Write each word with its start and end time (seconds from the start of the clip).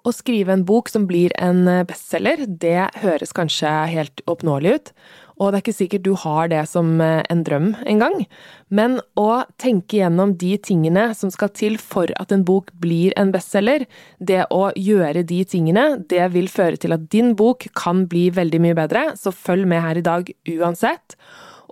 Å 0.00 0.12
skrive 0.16 0.54
en 0.54 0.62
bok 0.64 0.88
som 0.88 1.04
blir 1.08 1.32
en 1.36 1.66
bestselger, 1.88 2.46
det 2.48 2.88
høres 3.02 3.34
kanskje 3.36 3.68
helt 3.92 4.22
oppnåelig 4.30 4.72
ut, 4.72 4.92
og 5.40 5.50
det 5.50 5.58
er 5.58 5.62
ikke 5.64 5.76
sikkert 5.76 6.04
du 6.04 6.14
har 6.22 6.48
det 6.52 6.62
som 6.68 7.00
en 7.00 7.42
drøm 7.44 7.70
engang, 7.88 8.22
men 8.68 8.98
å 9.20 9.42
tenke 9.60 9.98
gjennom 10.00 10.34
de 10.40 10.54
tingene 10.60 11.10
som 11.16 11.32
skal 11.32 11.52
til 11.56 11.76
for 11.80 12.12
at 12.20 12.32
en 12.32 12.44
bok 12.48 12.68
blir 12.80 13.16
en 13.20 13.32
bestselger, 13.32 13.86
det 14.20 14.42
å 14.52 14.68
gjøre 14.76 15.24
de 15.28 15.42
tingene, 15.48 15.86
det 16.12 16.30
vil 16.32 16.48
føre 16.52 16.80
til 16.80 16.96
at 16.96 17.08
din 17.12 17.34
bok 17.36 17.68
kan 17.76 18.06
bli 18.08 18.28
veldig 18.36 18.60
mye 18.64 18.80
bedre, 18.80 19.06
så 19.20 19.32
følg 19.32 19.68
med 19.68 19.84
her 19.84 20.00
i 20.00 20.04
dag 20.04 20.32
uansett. 20.56 21.16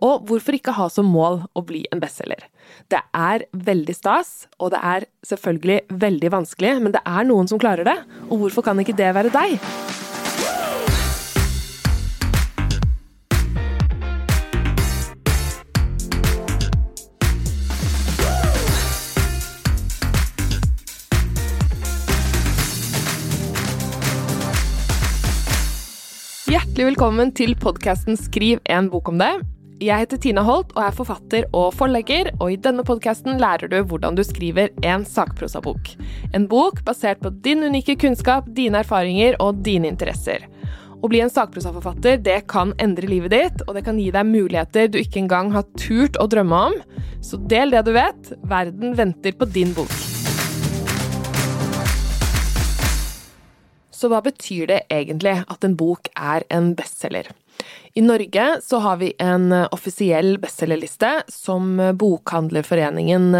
Og 0.05 0.29
hvorfor 0.29 0.57
ikke 0.57 0.77
ha 0.77 0.89
som 0.93 1.09
mål 1.11 1.43
å 1.57 1.65
bli 1.67 1.85
en 1.93 2.01
bestselger? 2.01 2.45
Det 2.89 3.01
er 3.17 3.45
veldig 3.53 3.97
stas, 3.97 4.47
og 4.59 4.73
det 4.73 4.81
er 4.81 5.09
selvfølgelig 5.27 5.81
veldig 6.07 6.33
vanskelig, 6.33 6.75
men 6.83 6.95
det 6.97 7.05
er 7.05 7.29
noen 7.29 7.51
som 7.51 7.61
klarer 7.61 7.89
det, 7.89 7.99
og 8.29 8.45
hvorfor 8.45 8.65
kan 8.71 8.81
ikke 8.81 8.97
det 8.97 9.13
være 9.17 9.35
deg? 9.35 9.59
Hjertelig 26.49 26.95
velkommen 26.95 27.33
til 27.37 27.57
podkasten 27.59 28.17
Skriv 28.17 28.61
en 28.71 28.87
bok 28.89 29.11
om 29.11 29.19
det. 29.21 29.35
Jeg 29.79 30.03
heter 30.03 30.19
Tina 30.19 30.43
Holt 30.43 30.73
og 30.75 30.81
er 30.83 30.95
forfatter 30.97 31.45
og 31.55 31.69
forlegger, 31.79 32.33
og 32.43 32.51
i 32.51 32.57
denne 32.59 32.83
podkasten 32.83 33.37
lærer 33.39 33.71
du 33.71 33.77
hvordan 33.87 34.17
du 34.19 34.25
skriver 34.27 34.73
en 34.83 35.05
sakprosabok. 35.07 35.93
En 36.35 36.49
bok 36.51 36.81
basert 36.83 37.21
på 37.23 37.31
din 37.47 37.63
unike 37.63 37.95
kunnskap, 38.03 38.49
dine 38.57 38.81
erfaringer 38.83 39.37
og 39.39 39.63
dine 39.63 39.87
interesser. 39.87 40.49
Å 40.99 41.07
bli 41.07 41.23
en 41.23 41.31
sakprosaforfatter 41.31 42.19
det 42.27 42.41
kan 42.51 42.75
endre 42.83 43.07
livet 43.07 43.31
ditt, 43.37 43.63
og 43.69 43.79
det 43.79 43.85
kan 43.87 44.03
gi 44.03 44.11
deg 44.11 44.27
muligheter 44.27 44.91
du 44.91 44.99
ikke 44.99 45.23
engang 45.23 45.55
har 45.55 45.69
turt 45.79 46.19
å 46.19 46.27
drømme 46.27 46.63
om. 46.73 46.79
Så 47.23 47.39
del 47.47 47.71
det 47.71 47.87
du 47.87 47.95
vet. 47.95 48.35
Verden 48.51 48.99
venter 48.99 49.39
på 49.39 49.47
din 49.47 49.71
bok. 49.79 49.95
Så 53.95 54.11
hva 54.11 54.19
betyr 54.27 54.73
det 54.75 54.87
egentlig 54.91 55.39
at 55.47 55.63
en 55.63 55.79
bok 55.79 56.11
er 56.19 56.43
en 56.51 56.75
bestselger? 56.75 57.31
I 57.95 58.03
Norge 58.05 58.47
så 58.65 58.79
har 58.85 58.99
vi 59.01 59.13
en 59.19 59.53
offisiell 59.53 60.37
bestselgerliste 60.43 61.13
som 61.33 61.77
Bokhandlerforeningen 61.99 63.31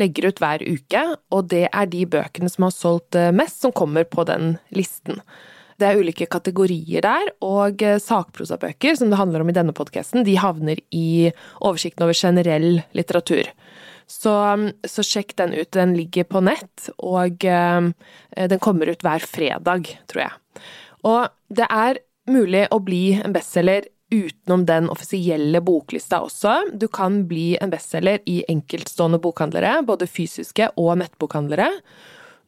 legger 0.00 0.28
ut 0.28 0.42
hver 0.42 0.64
uke, 0.66 1.04
og 1.30 1.50
det 1.52 1.66
er 1.68 1.92
de 1.92 2.02
bøkene 2.10 2.50
som 2.50 2.66
har 2.66 2.74
solgt 2.74 3.18
mest, 3.36 3.60
som 3.62 3.72
kommer 3.72 4.08
på 4.08 4.26
den 4.28 4.56
listen. 4.74 5.22
Det 5.78 5.86
er 5.86 6.00
ulike 6.02 6.26
kategorier 6.26 7.04
der, 7.06 7.30
og 7.44 7.84
sakprosabøker, 8.02 8.98
som 8.98 9.12
det 9.12 9.20
handler 9.20 9.44
om 9.44 9.52
i 9.52 9.56
denne 9.56 9.74
podkasten, 9.76 10.26
de 10.26 10.34
havner 10.42 10.82
i 10.90 11.30
oversikten 11.62 12.08
over 12.08 12.18
generell 12.18 12.80
litteratur. 12.98 13.46
Så, 14.08 14.32
så, 14.88 15.04
sjekk 15.04 15.36
den 15.36 15.52
ut. 15.52 15.70
Den 15.76 15.92
ligger 15.94 16.24
på 16.24 16.40
nett, 16.40 16.88
og 16.96 17.44
den 17.44 18.62
kommer 18.64 18.88
ut 18.90 19.04
hver 19.04 19.22
fredag, 19.22 19.92
tror 20.08 20.24
jeg. 20.24 20.62
Og 21.06 21.28
det 21.54 21.68
er 21.68 22.00
mulig 22.32 22.66
å 22.74 22.80
bli 22.84 23.02
en 23.18 23.34
bestselger 23.34 23.88
utenom 24.10 24.64
den 24.68 24.88
offisielle 24.88 25.60
boklista 25.60 26.22
også. 26.24 26.54
Du 26.72 26.88
kan 26.88 27.26
bli 27.28 27.56
en 27.60 27.72
bestselger 27.72 28.22
i 28.26 28.40
enkeltstående 28.48 29.20
bokhandlere, 29.20 29.80
både 29.84 30.08
fysiske 30.08 30.70
og 30.80 30.96
nettbokhandlere. 31.02 31.68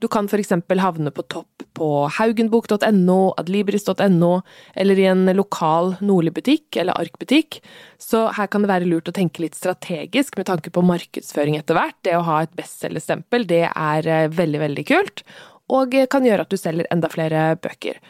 Du 0.01 0.09
kan 0.09 0.25
f.eks. 0.25 0.55
havne 0.81 1.11
på 1.13 1.23
topp 1.29 1.67
på 1.77 1.89
haugenbok.no, 2.17 3.19
adlibris.no, 3.37 4.31
eller 4.73 4.99
i 4.99 5.05
en 5.11 5.29
lokal 5.37 5.93
Nordli-butikk 6.01 6.79
eller 6.81 6.97
Ark-butikk. 6.97 7.61
Så 8.01 8.25
her 8.39 8.49
kan 8.49 8.65
det 8.65 8.73
være 8.73 8.89
lurt 8.89 9.13
å 9.13 9.17
tenke 9.17 9.45
litt 9.45 9.59
strategisk 9.59 10.41
med 10.41 10.49
tanke 10.49 10.73
på 10.73 10.85
markedsføring 10.89 11.61
etter 11.61 11.77
hvert. 11.77 11.99
Det 12.01 12.17
å 12.17 12.25
ha 12.31 12.41
et 12.47 12.57
bestselgerstempel, 12.57 13.45
det 13.51 13.67
er 13.69 14.09
eh, 14.09 14.33
veldig, 14.33 14.65
veldig 14.65 14.87
kult, 14.89 15.25
og 15.69 15.93
kan 16.11 16.25
gjøre 16.25 16.49
at 16.49 16.51
du 16.51 16.57
selger 16.59 16.89
enda 16.91 17.13
flere 17.13 17.51
bøker. 17.61 18.01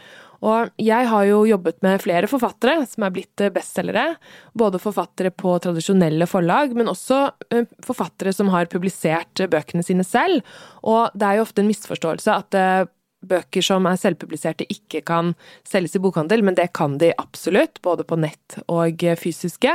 Og 0.41 0.71
jeg 0.81 1.09
har 1.11 1.25
jo 1.28 1.43
jobbet 1.49 1.81
med 1.84 2.01
flere 2.01 2.28
forfattere 2.31 2.87
som 2.89 3.05
er 3.05 3.12
blitt 3.15 3.43
bestselgere. 3.53 4.15
Både 4.56 4.81
forfattere 4.81 5.33
på 5.34 5.56
tradisjonelle 5.62 6.28
forlag, 6.31 6.73
men 6.77 6.89
også 6.93 7.21
eh, 7.53 7.69
forfattere 7.84 8.33
som 8.37 8.53
har 8.55 8.71
publisert 8.73 9.45
bøkene 9.53 9.84
sine 9.84 10.06
selv. 10.06 10.41
Og 10.81 11.12
det 11.12 11.29
er 11.29 11.39
jo 11.39 11.45
ofte 11.45 11.65
en 11.65 11.69
misforståelse 11.69 12.37
at 12.37 12.56
eh, 12.56 12.87
bøker 13.31 13.65
som 13.65 13.84
er 13.84 14.00
selvpubliserte 14.00 14.65
ikke 14.73 15.03
kan 15.05 15.34
selges 15.69 15.99
i 15.99 16.00
bokhandel, 16.00 16.41
men 16.47 16.56
det 16.56 16.71
kan 16.77 16.97
de 17.03 17.12
absolutt, 17.21 17.83
både 17.84 18.06
på 18.09 18.17
nett 18.17 18.56
og 18.73 19.05
fysiske. 19.21 19.75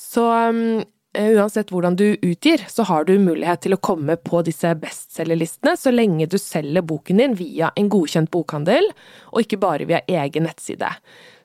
Så 0.00 0.24
mm, 0.24 0.80
Eh, 0.84 0.99
uansett 1.18 1.72
hvordan 1.72 1.96
du 1.98 2.16
utgir, 2.22 2.62
så 2.68 2.82
har 2.86 3.04
du 3.04 3.16
mulighet 3.18 3.64
til 3.64 3.74
å 3.74 3.80
komme 3.82 4.14
på 4.16 4.42
disse 4.46 4.70
bestselgerlistene 4.78 5.74
så 5.78 5.90
lenge 5.90 6.28
du 6.30 6.38
selger 6.38 6.86
boken 6.86 7.18
din 7.22 7.34
via 7.38 7.72
en 7.76 7.90
godkjent 7.90 8.30
bokhandel, 8.30 8.86
og 9.32 9.42
ikke 9.42 9.60
bare 9.62 9.88
via 9.90 10.04
egen 10.06 10.46
nettside. 10.46 10.92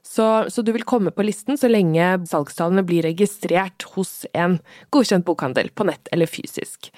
Så, 0.06 0.26
så 0.54 0.62
du 0.62 0.70
vil 0.76 0.86
komme 0.86 1.10
på 1.12 1.26
listen 1.26 1.58
så 1.58 1.70
lenge 1.72 2.12
salgstallene 2.30 2.86
blir 2.86 3.08
registrert 3.08 3.88
hos 3.96 4.28
en 4.38 4.60
godkjent 4.94 5.26
bokhandel, 5.26 5.72
på 5.74 5.88
nett 5.90 6.14
eller 6.14 6.30
fysisk. 6.30 6.92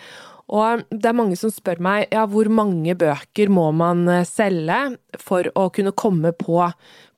Og 0.48 0.84
det 0.88 1.10
er 1.10 1.16
mange 1.18 1.36
som 1.36 1.52
spør 1.52 1.82
meg 1.84 2.14
ja, 2.14 2.24
hvor 2.30 2.48
mange 2.48 2.94
bøker 2.96 3.50
må 3.52 3.66
man 3.76 4.06
eh, 4.08 4.24
selge 4.28 4.96
for 5.20 5.50
å 5.60 5.66
kunne 5.76 5.92
komme 5.98 6.32
på, 6.38 6.62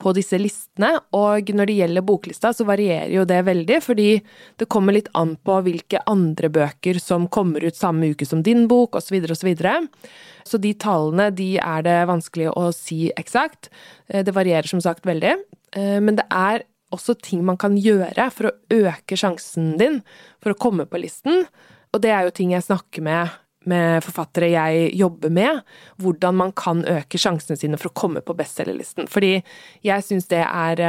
på 0.02 0.14
disse 0.18 0.40
listene, 0.42 0.96
og 1.14 1.52
når 1.54 1.70
det 1.70 1.76
gjelder 1.78 2.08
boklista 2.08 2.54
så 2.56 2.66
varierer 2.66 3.14
jo 3.14 3.28
det 3.30 3.44
veldig, 3.46 3.78
fordi 3.86 4.08
det 4.58 4.70
kommer 4.72 4.98
litt 4.98 5.12
an 5.20 5.36
på 5.46 5.60
hvilke 5.68 6.02
andre 6.10 6.50
bøker 6.56 6.98
som 7.04 7.30
kommer 7.30 7.68
ut 7.68 7.78
samme 7.78 8.10
uke 8.16 8.26
som 8.26 8.42
din 8.46 8.66
bok, 8.72 8.98
osv.. 8.98 9.22
Så, 9.30 9.46
videre. 9.46 9.78
så 10.48 10.58
de 10.58 10.74
tallene 10.74 11.30
de 11.36 11.52
er 11.62 11.86
det 11.86 12.00
vanskelig 12.10 12.50
å 12.56 12.70
si 12.74 13.12
eksakt. 13.14 13.70
Eh, 14.10 14.26
det 14.26 14.34
varierer 14.34 14.70
som 14.72 14.82
sagt 14.82 15.06
veldig, 15.06 15.38
eh, 15.78 15.98
men 16.02 16.18
det 16.18 16.26
er 16.34 16.66
også 16.90 17.14
ting 17.22 17.44
man 17.46 17.60
kan 17.62 17.76
gjøre 17.78 18.32
for 18.34 18.50
å 18.50 18.56
øke 18.74 19.18
sjansen 19.20 19.76
din 19.78 20.00
for 20.42 20.56
å 20.56 20.58
komme 20.58 20.90
på 20.90 21.02
listen. 21.04 21.46
Og 21.94 22.02
det 22.04 22.12
er 22.14 22.28
jo 22.28 22.36
ting 22.36 22.54
jeg 22.54 22.66
snakker 22.66 23.06
med 23.06 23.38
med 23.68 24.04
forfattere 24.06 24.52
jeg 24.54 24.92
jobber 24.98 25.34
med, 25.34 25.60
hvordan 26.00 26.38
man 26.40 26.54
kan 26.58 26.84
øke 26.88 27.20
sjansene 27.20 27.60
sine 27.60 27.80
for 27.80 27.92
å 27.92 27.98
komme 27.98 28.24
på 28.24 28.36
bestselgerlisten. 28.38 29.10
Fordi 29.12 29.40
jeg 29.86 30.06
syns 30.06 30.30
det 30.32 30.42
er, 30.46 30.82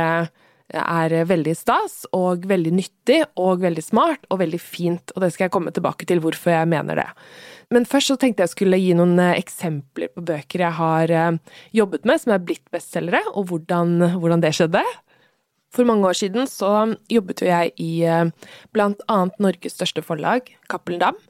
er 0.71 1.17
veldig 1.29 1.57
stas 1.59 2.05
og 2.17 2.47
veldig 2.51 2.75
nyttig 2.79 3.19
og 3.41 3.65
veldig 3.65 3.85
smart 3.85 4.29
og 4.31 4.43
veldig 4.45 4.63
fint, 4.63 5.15
og 5.17 5.25
det 5.25 5.33
skal 5.35 5.49
jeg 5.49 5.57
komme 5.57 5.75
tilbake 5.75 6.09
til 6.09 6.23
hvorfor 6.23 6.55
jeg 6.55 6.71
mener 6.71 7.03
det. 7.03 7.09
Men 7.75 7.87
først 7.87 8.11
så 8.11 8.19
tenkte 8.19 8.47
jeg 8.47 8.55
skulle 8.55 8.81
gi 8.83 8.95
noen 8.99 9.15
eh, 9.23 9.37
eksempler 9.39 10.11
på 10.11 10.25
bøker 10.27 10.65
jeg 10.65 10.75
har 10.75 11.13
eh, 11.15 11.37
jobbet 11.77 12.07
med 12.09 12.19
som 12.19 12.33
er 12.35 12.43
blitt 12.43 12.65
bestselgere, 12.75 13.23
og 13.35 13.47
hvordan, 13.51 14.17
hvordan 14.19 14.43
det 14.43 14.51
skjedde. 14.59 14.83
For 15.71 15.87
mange 15.87 16.09
år 16.09 16.19
siden 16.19 16.49
så 16.51 16.71
jobbet 17.11 17.45
jo 17.45 17.51
jeg 17.51 17.75
i 17.79 17.93
eh, 18.03 18.31
blant 18.75 19.03
annet 19.11 19.39
Norges 19.43 19.79
største 19.79 20.03
forlag, 20.03 20.51
Cappelen 20.71 21.03
Dam, 21.03 21.21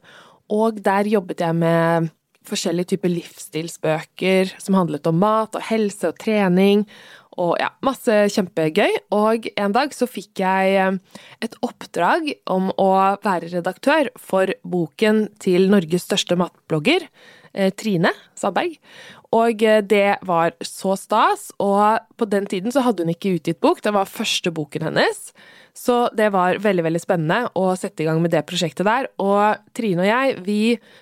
og 0.51 0.81
der 0.83 1.07
jobbet 1.07 1.43
jeg 1.45 1.55
med 1.55 2.09
forskjellige 2.49 2.95
typer 2.95 3.11
livsstilsbøker 3.13 4.55
som 4.59 4.75
handlet 4.79 5.05
om 5.07 5.19
mat 5.21 5.53
og 5.57 5.65
helse 5.67 6.09
og 6.09 6.17
trening, 6.21 6.87
og 7.39 7.53
ja, 7.61 7.69
masse 7.85 8.15
kjempegøy. 8.33 8.97
Og 9.15 9.45
en 9.53 9.75
dag 9.75 9.93
så 9.95 10.07
fikk 10.09 10.41
jeg 10.43 10.73
eh, 10.81 10.97
et 11.45 11.59
oppdrag 11.63 12.33
om 12.51 12.73
å 12.81 12.89
være 13.23 13.53
redaktør 13.53 14.09
for 14.19 14.51
boken 14.67 15.27
til 15.41 15.69
Norges 15.71 16.09
største 16.09 16.37
matblogger, 16.39 17.05
Trine 17.53 18.13
Sandberg. 18.37 18.77
Og 19.35 19.63
eh, 19.63 19.79
det 19.83 20.19
var 20.27 20.55
så 20.65 20.97
stas, 20.99 21.49
og 21.63 22.03
på 22.19 22.27
den 22.27 22.47
tiden 22.51 22.73
så 22.73 22.83
hadde 22.83 23.05
hun 23.05 23.13
ikke 23.13 23.37
utgitt 23.37 23.61
bok, 23.63 23.81
det 23.83 23.93
var 23.95 24.09
første 24.09 24.51
boken 24.51 24.89
hennes. 24.89 25.31
Så 25.73 26.09
det 26.17 26.33
var 26.33 26.59
veldig 26.59 26.83
veldig 26.83 26.99
spennende 26.99 27.51
å 27.55 27.69
sette 27.79 28.03
i 28.03 28.07
gang 28.09 28.19
med 28.19 28.33
det 28.33 28.43
prosjektet 28.47 28.83
der. 28.83 29.07
Og 29.23 29.61
Trine 29.77 30.03
og 30.03 30.09
jeg 30.09 30.41
vi 30.43 30.59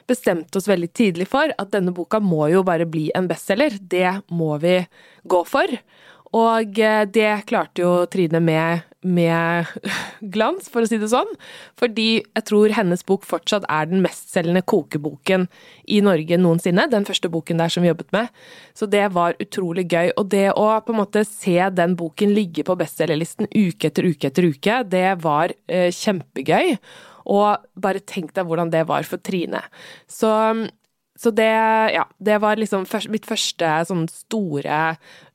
bestemte 0.10 0.62
oss 0.62 0.70
veldig 0.70 0.92
tidlig 0.94 1.26
for 1.32 1.50
at 1.50 1.72
denne 1.74 1.94
boka 1.96 2.22
må 2.22 2.52
jo 2.54 2.62
bare 2.68 2.86
bli 2.86 3.08
en 3.18 3.30
bestselger. 3.30 3.80
Det 3.82 4.20
må 4.30 4.60
vi 4.62 4.78
gå 5.26 5.42
for. 5.50 5.74
Og 6.38 6.78
eh, 6.78 7.02
det 7.10 7.32
klarte 7.50 7.82
jo 7.82 7.94
Trine 8.12 8.42
med, 8.44 8.86
med 9.06 9.70
glans, 10.34 10.70
for 10.72 10.84
å 10.84 10.90
si 10.90 11.00
det 11.00 11.10
sånn. 11.12 11.30
Fordi 11.80 12.08
jeg 12.22 12.46
tror 12.50 12.74
hennes 12.76 13.04
bok 13.08 13.28
fortsatt 13.28 13.68
er 13.72 13.90
den 13.90 14.04
mestselgende 14.04 14.64
kokeboken 14.68 15.48
i 15.88 16.02
Norge 16.06 16.40
noensinne. 16.42 16.88
Den 16.92 17.08
første 17.08 17.32
boken 17.32 17.62
der 17.62 17.72
som 17.74 17.86
vi 17.86 17.92
jobbet 17.92 18.12
med. 18.16 18.34
Så 18.78 18.90
det 18.92 19.06
var 19.16 19.38
utrolig 19.40 19.88
gøy. 19.92 20.14
Og 20.20 20.32
det 20.34 20.50
å 20.56 20.68
på 20.84 20.96
en 20.96 21.02
måte 21.02 21.24
se 21.28 21.58
den 21.76 21.96
boken 22.00 22.34
ligge 22.36 22.66
på 22.68 22.78
bestselgerlisten 22.80 23.52
uke 23.54 23.92
etter 23.92 24.10
uke 24.10 24.32
etter 24.32 24.50
uke, 24.50 24.82
det 24.90 25.08
var 25.24 25.56
eh, 25.68 25.90
kjempegøy. 25.96 26.76
Og 27.30 27.72
bare 27.80 28.04
tenk 28.04 28.34
deg 28.36 28.48
hvordan 28.48 28.72
det 28.74 28.84
var 28.90 29.08
for 29.08 29.22
Trine. 29.22 29.64
Så 30.10 30.34
så 31.20 31.34
det, 31.36 31.52
ja, 31.92 32.06
det 32.18 32.38
var 32.40 32.56
liksom 32.56 32.86
mitt 33.12 33.26
første 33.28 33.68
sånn 33.90 34.06
store 34.08 34.78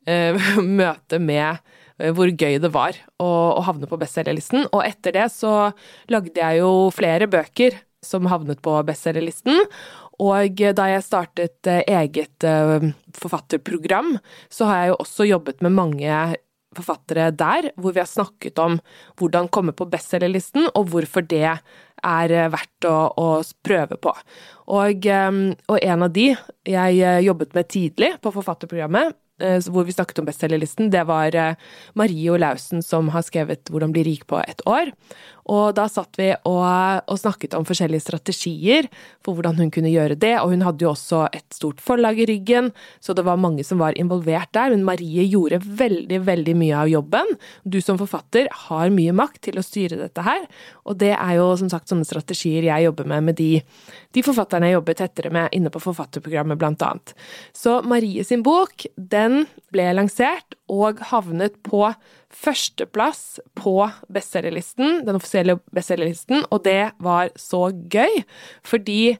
uh, 0.08 0.44
møte 0.80 1.18
med 1.20 1.60
hvor 2.14 2.30
gøy 2.30 2.58
det 2.62 2.70
var 2.74 2.96
å, 3.22 3.28
å 3.58 3.64
havne 3.66 3.88
på 3.90 3.98
bestselgerlisten. 4.00 4.68
Og 4.72 4.80
etter 4.86 5.14
det 5.14 5.28
så 5.34 5.70
lagde 6.12 6.40
jeg 6.40 6.62
jo 6.62 6.88
flere 6.94 7.28
bøker 7.30 7.76
som 8.04 8.28
havnet 8.28 8.62
på 8.64 8.76
bestselgerlisten. 8.86 9.62
Og 10.22 10.62
da 10.78 10.88
jeg 10.92 11.06
startet 11.06 11.70
eget 11.70 12.46
forfatterprogram, 13.18 14.16
så 14.52 14.68
har 14.70 14.82
jeg 14.82 14.92
jo 14.92 14.98
også 15.02 15.28
jobbet 15.30 15.64
med 15.64 15.74
mange 15.74 16.18
forfattere 16.74 17.28
der, 17.34 17.70
hvor 17.78 17.94
vi 17.94 18.02
har 18.02 18.10
snakket 18.10 18.58
om 18.58 18.78
hvordan 19.18 19.50
komme 19.54 19.74
på 19.74 19.86
bestselgerlisten, 19.90 20.68
og 20.74 20.90
hvorfor 20.90 21.22
det 21.30 21.46
er 21.46 22.34
verdt 22.50 22.88
å, 22.90 22.96
å 23.14 23.28
prøve 23.66 23.98
på. 24.02 24.14
Og, 24.74 25.06
og, 25.06 25.76
en 25.78 26.06
av 26.06 26.14
de 26.14 26.32
jeg 26.66 27.26
jobbet 27.26 27.54
med 27.54 27.70
tidlig 27.70 28.10
på 28.22 28.34
forfatterprogrammet, 28.34 29.14
Eh, 29.14 29.23
hvor 29.72 29.86
vi 29.86 29.92
snakket 29.92 30.20
om 30.22 30.28
bestselgerlisten, 30.28 30.92
det 30.94 31.02
var 31.08 31.34
eh, 31.34 31.56
Marie 31.98 32.30
Olaussen 32.30 32.82
som 32.82 33.08
har 33.10 33.22
skrevet 33.26 33.64
'Hvordan 33.70 33.92
bli 33.92 34.04
rik 34.06 34.26
på 34.26 34.38
et 34.38 34.62
år'. 34.66 34.92
Og 35.50 35.74
da 35.76 35.86
satt 35.92 36.16
vi 36.16 36.30
og, 36.48 36.62
og, 37.04 37.16
snakket 37.20 37.56
om 37.56 37.66
forskjellige 37.68 38.04
strategier 38.06 38.88
for 39.24 39.36
hvordan 39.36 39.58
hun 39.60 39.72
kunne 39.74 39.92
gjøre 39.92 40.16
det, 40.20 40.34
og 40.40 40.54
hun 40.54 40.64
hadde 40.64 40.86
jo 40.86 40.92
også 40.92 41.26
et 41.36 41.46
stort 41.54 41.82
forlag 41.84 42.20
i 42.22 42.28
ryggen, 42.30 42.70
så 43.00 43.16
det 43.16 43.26
var 43.26 43.40
mange 43.40 43.64
som 43.66 43.82
var 43.82 43.96
involvert 44.00 44.52
der. 44.56 44.72
Men 44.72 44.86
Marie 44.88 45.26
gjorde 45.28 45.60
veldig, 45.64 46.22
veldig 46.24 46.56
mye 46.60 46.80
av 46.84 46.92
jobben. 46.92 47.34
Du 47.64 47.80
som 47.84 48.00
forfatter 48.00 48.48
har 48.68 48.94
mye 48.94 49.14
makt 49.16 49.42
til 49.48 49.60
å 49.60 49.66
styre 49.66 50.00
dette 50.00 50.24
her, 50.24 50.46
og 50.88 50.98
det 51.02 51.12
er 51.16 51.36
jo 51.38 51.50
som 51.60 51.70
sagt 51.72 51.92
sånne 51.92 52.08
strategier 52.08 52.68
jeg 52.70 52.88
jobber 52.88 53.08
med 53.10 53.24
med 53.30 53.38
de, 53.38 53.60
de 54.14 54.24
forfatterne 54.24 54.70
jeg 54.70 54.78
jobber 54.78 54.98
tettere 54.98 55.32
med 55.34 55.52
inne 55.56 55.72
på 55.72 55.82
forfatterprogrammet, 55.82 56.58
blant 56.60 56.82
annet. 56.84 57.14
Så 57.56 57.80
Marie 57.88 58.24
sin 58.26 58.44
bok, 58.46 58.86
den 58.96 59.44
ble 59.74 59.90
lansert 59.96 60.56
og 60.72 61.00
havnet 61.10 61.56
på 61.66 61.82
førsteplass 62.32 63.38
på 63.58 63.76
bestselgerlisten, 64.12 65.02
den 65.06 65.18
offisielle 65.18 65.58
bestselgerlisten, 65.74 66.46
og 66.50 66.64
det 66.64 66.94
var 67.04 67.32
så 67.36 67.68
gøy, 67.72 68.22
fordi 68.64 69.16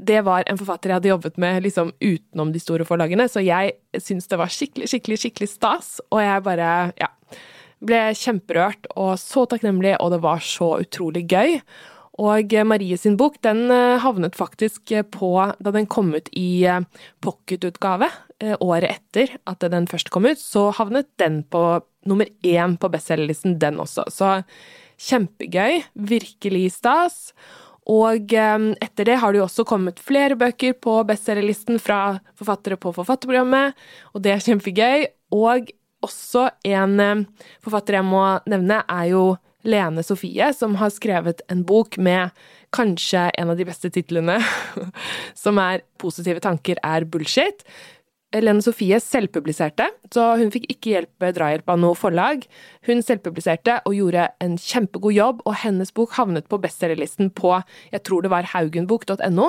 det 0.00 0.22
var 0.24 0.46
en 0.48 0.56
forfatter 0.56 0.90
jeg 0.90 1.00
hadde 1.00 1.12
jobbet 1.12 1.38
med 1.42 1.62
liksom 1.66 1.92
utenom 2.00 2.52
de 2.54 2.62
store 2.62 2.86
forlagene, 2.88 3.28
så 3.28 3.42
jeg 3.44 3.76
syntes 4.00 4.30
det 4.30 4.40
var 4.40 4.52
skikkelig, 4.52 4.88
skikkelig, 4.88 5.20
skikkelig 5.24 5.50
stas, 5.52 5.98
og 6.08 6.22
jeg 6.24 6.44
bare, 6.46 6.70
ja, 7.00 7.10
ble 7.84 8.00
kjemperørt 8.16 8.90
og 8.96 9.14
så 9.20 9.46
takknemlig, 9.48 9.94
og 10.00 10.14
det 10.14 10.22
var 10.24 10.42
så 10.44 10.74
utrolig 10.80 11.26
gøy. 11.28 11.58
Og 12.18 12.52
Marie 12.66 12.98
sin 12.98 13.16
bok 13.16 13.38
den 13.44 13.70
eh, 13.70 14.00
havnet 14.02 14.34
faktisk 14.36 14.90
på, 15.14 15.30
da 15.60 15.72
den 15.72 15.86
kom 15.86 16.10
ut 16.16 16.28
i 16.36 16.64
eh, 16.66 16.82
pocketutgave 17.22 18.08
eh, 18.42 18.56
året 18.58 18.98
etter 18.98 19.36
at 19.46 19.62
den 19.70 19.86
først 19.90 20.10
kom 20.10 20.26
ut, 20.26 20.40
så 20.40 20.70
havnet 20.74 21.06
den 21.22 21.42
på 21.46 21.80
nummer 22.08 22.26
én 22.42 22.76
på 22.80 22.90
bestselgerlisten, 22.90 23.58
den 23.62 23.78
også. 23.80 24.08
Så 24.10 24.40
kjempegøy. 25.00 25.84
Virkelig 25.94 26.66
stas. 26.80 27.30
Og 27.90 28.32
etter 28.32 29.06
det 29.08 29.16
har 29.20 29.32
det 29.32 29.40
jo 29.40 29.46
også 29.46 29.64
kommet 29.68 30.00
flere 30.04 30.36
bøker 30.38 30.74
på 30.76 30.98
bestselgerlisten 31.08 31.80
fra 31.82 32.18
forfattere 32.38 32.76
på 32.78 32.92
Forfatterprogrammet, 32.94 33.76
og 34.14 34.22
det 34.22 34.34
er 34.34 34.44
kjempegøy. 34.44 35.06
Og 35.34 35.72
også 36.04 36.46
en 36.68 37.24
forfatter 37.64 37.98
jeg 37.98 38.06
må 38.06 38.22
nevne, 38.48 38.82
er 38.84 39.08
jo 39.10 39.24
Lene 39.66 40.02
Sofie, 40.06 40.52
som 40.56 40.76
har 40.80 40.92
skrevet 40.94 41.42
en 41.52 41.64
bok 41.68 41.98
med 42.00 42.30
kanskje 42.74 43.28
en 43.38 43.52
av 43.52 43.58
de 43.58 43.66
beste 43.68 43.90
titlene, 43.92 44.38
som 45.42 45.58
er 45.58 45.82
'Positive 45.98 46.40
tanker 46.40 46.80
er 46.82 47.04
bullshit'. 47.04 47.66
Lene 48.38 48.62
Sofie 48.62 49.00
selvpubliserte, 49.02 49.88
så 50.14 50.28
hun 50.38 50.52
fikk 50.54 50.68
ikke 50.70 50.92
hjelp 50.92 51.28
drahjelp 51.34 51.72
av 51.72 51.80
noe 51.82 51.98
forlag. 51.98 52.44
Hun 52.86 53.02
selvpubliserte 53.02 53.80
og 53.88 53.96
gjorde 53.96 54.28
en 54.44 54.54
kjempegod 54.60 55.16
jobb, 55.16 55.44
og 55.48 55.58
hennes 55.64 55.90
bok 55.96 56.14
havnet 56.14 56.46
på 56.50 56.60
bestselgerlisten 56.62 57.32
på 57.34 57.56
jeg 57.90 58.04
tror 58.06 58.22
det 58.22 58.30
var 58.30 58.46
haugenbok.no, 58.52 59.48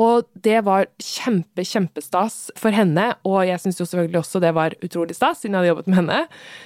og 0.00 0.24
det 0.40 0.62
var 0.64 0.86
kjempe, 1.02 1.66
kjempestas 1.68 2.46
for 2.56 2.72
henne, 2.72 3.10
og 3.28 3.42
jeg 3.44 3.60
syns 3.60 3.80
jo 3.82 3.86
selvfølgelig 3.90 4.22
også 4.22 4.40
det 4.40 4.52
var 4.56 4.76
utrolig 4.80 5.16
stas, 5.18 5.42
siden 5.42 5.58
jeg 5.58 5.60
hadde 5.60 5.72
jobbet 5.72 5.90
med 5.90 5.98
henne. 6.00 6.20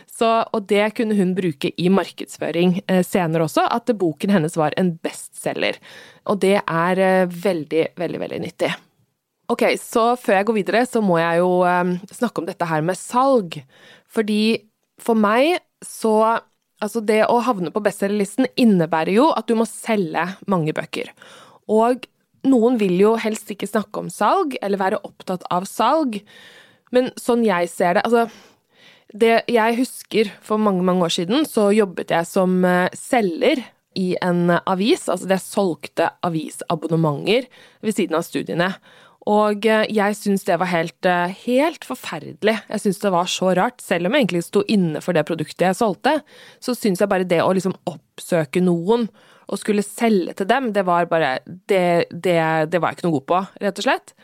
Så, 0.07 0.29
og 0.55 0.69
det 0.71 0.85
kunne 0.99 1.17
hun 1.19 1.35
bruke 1.35 1.73
i 1.75 1.89
markedsføring 1.91 2.83
eh, 2.87 3.03
senere 3.07 3.49
også, 3.49 3.67
at 3.67 3.91
boken 3.99 4.37
hennes 4.37 4.55
var 4.61 4.77
en 4.79 4.95
bestselger. 5.03 5.81
Og 6.31 6.39
det 6.45 6.61
er 6.61 7.03
eh, 7.03 7.39
veldig, 7.49 7.89
veldig, 7.99 8.23
veldig 8.23 8.45
nyttig. 8.47 8.77
Ok, 9.53 9.63
så 9.79 10.17
før 10.19 10.41
jeg 10.41 10.47
går 10.49 10.57
videre, 10.57 10.83
så 10.89 11.03
må 11.05 11.21
jeg 11.21 11.39
jo 11.39 11.51
eh, 11.69 11.93
snakke 12.11 12.43
om 12.43 12.49
dette 12.49 12.67
her 12.67 12.83
med 12.83 12.99
salg. 12.99 13.61
Fordi 14.11 14.43
for 15.03 15.19
meg 15.19 15.59
så 15.85 16.43
Altså, 16.77 17.01
det 17.01 17.23
å 17.33 17.39
havne 17.41 17.71
på 17.73 17.81
bestselgerlisten 17.81 18.51
innebærer 18.61 19.15
jo 19.15 19.31
at 19.33 19.47
du 19.49 19.55
må 19.57 19.65
selge 19.65 20.27
mange 20.45 20.75
bøker. 20.77 21.09
Og 21.73 22.05
noen 22.45 22.77
vil 22.77 22.99
jo 23.01 23.15
helst 23.17 23.49
ikke 23.49 23.69
snakke 23.71 24.03
om 24.03 24.11
salg, 24.13 24.59
eller 24.61 24.83
være 24.83 25.01
opptatt 25.09 25.47
av 25.49 25.65
salg, 25.71 26.19
men 26.93 27.09
sånn 27.17 27.47
jeg 27.47 27.71
ser 27.73 27.97
det 27.97 28.05
Altså, 28.05 28.27
det 29.17 29.47
jeg 29.49 29.79
husker 29.79 30.31
for 30.45 30.61
mange, 30.61 30.85
mange 30.85 31.07
år 31.09 31.17
siden, 31.17 31.49
så 31.49 31.71
jobbet 31.73 32.13
jeg 32.13 32.29
som 32.29 32.59
eh, 32.69 32.93
selger 32.93 33.65
i 33.97 34.11
en 34.21 34.53
avis. 34.59 35.09
Altså, 35.09 35.31
jeg 35.33 35.43
solgte 35.43 36.11
avisabonnementer 36.27 37.49
ved 37.81 37.97
siden 37.97 38.19
av 38.19 38.27
studiene. 38.27 38.75
Og 39.27 39.67
eh, 39.67 39.87
jeg 39.91 40.17
syns 40.19 40.47
det 40.47 40.59
var 40.63 40.71
helt, 40.71 41.09
eh, 41.09 41.35
helt 41.47 41.87
forferdelig. 41.87 42.59
Jeg 42.71 42.83
syns 42.83 43.01
det 43.03 43.15
var 43.15 43.31
så 43.31 43.53
rart. 43.59 43.83
Selv 43.83 44.07
om 44.07 44.15
jeg 44.15 44.27
egentlig 44.27 44.45
sto 44.47 44.63
inne 44.71 45.03
for 45.03 45.17
det 45.17 45.27
produktet 45.27 45.67
jeg 45.67 45.79
solgte, 45.79 46.21
så 46.63 46.77
syns 46.79 47.03
jeg 47.03 47.11
bare 47.11 47.27
det 47.27 47.43
å 47.43 47.55
liksom 47.57 47.75
oppsøke 47.91 48.63
noen 48.63 49.09
og 49.47 49.61
skulle 49.61 49.85
selge 49.87 50.35
til 50.41 50.49
dem, 50.51 50.73
det 50.75 50.83
var 50.87 51.07
bare 51.11 51.37
det, 51.47 52.09
det, 52.11 52.39
det, 52.73 52.81
var 52.83 52.91
jeg 52.91 52.99
ikke 52.99 53.07
noe 53.07 53.17
god 53.21 53.27
på, 53.31 53.43
rett 53.63 53.79
og 53.79 53.87
slett. 53.87 54.15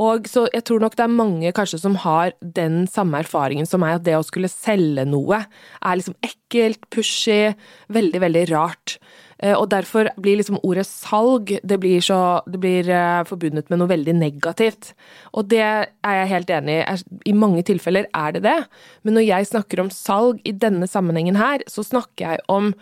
Og 0.00 0.28
så 0.30 0.46
jeg 0.54 0.64
tror 0.64 0.80
nok 0.80 0.96
det 0.96 1.04
er 1.04 1.12
mange 1.12 1.52
kanskje 1.56 1.82
som 1.82 1.98
har 2.00 2.32
den 2.40 2.86
samme 2.88 3.20
erfaringen 3.20 3.68
som 3.68 3.82
meg, 3.84 3.98
at 3.98 4.06
det 4.06 4.16
å 4.16 4.24
skulle 4.24 4.48
selge 4.48 5.04
noe 5.08 5.42
er 5.42 5.98
liksom 6.00 6.16
ekkelt, 6.24 6.86
pushy, 6.94 7.52
veldig, 7.92 8.22
veldig 8.24 8.46
rart. 8.54 8.96
Eh, 9.40 9.56
og 9.56 9.70
derfor 9.72 10.10
blir 10.20 10.38
liksom 10.40 10.60
ordet 10.62 10.84
salg 10.88 11.54
det 11.64 11.78
blir, 11.80 12.02
så, 12.04 12.40
det 12.50 12.60
blir 12.60 12.88
uh, 12.92 13.24
forbundet 13.28 13.70
med 13.72 13.80
noe 13.80 13.90
veldig 13.90 14.14
negativt. 14.18 14.92
Og 15.32 15.48
det 15.50 15.62
er 15.64 16.16
jeg 16.18 16.30
helt 16.34 16.54
enig 16.58 16.78
i. 16.80 16.98
I 17.32 17.36
mange 17.36 17.64
tilfeller 17.66 18.08
er 18.16 18.36
det 18.36 18.44
det. 18.44 18.58
Men 19.02 19.16
når 19.16 19.28
jeg 19.28 19.50
snakker 19.52 19.82
om 19.82 19.92
salg 19.94 20.40
i 20.44 20.52
denne 20.52 20.88
sammenhengen 20.90 21.40
her, 21.40 21.64
så 21.70 21.84
snakker 21.86 22.34
jeg 22.34 22.46
om 22.52 22.74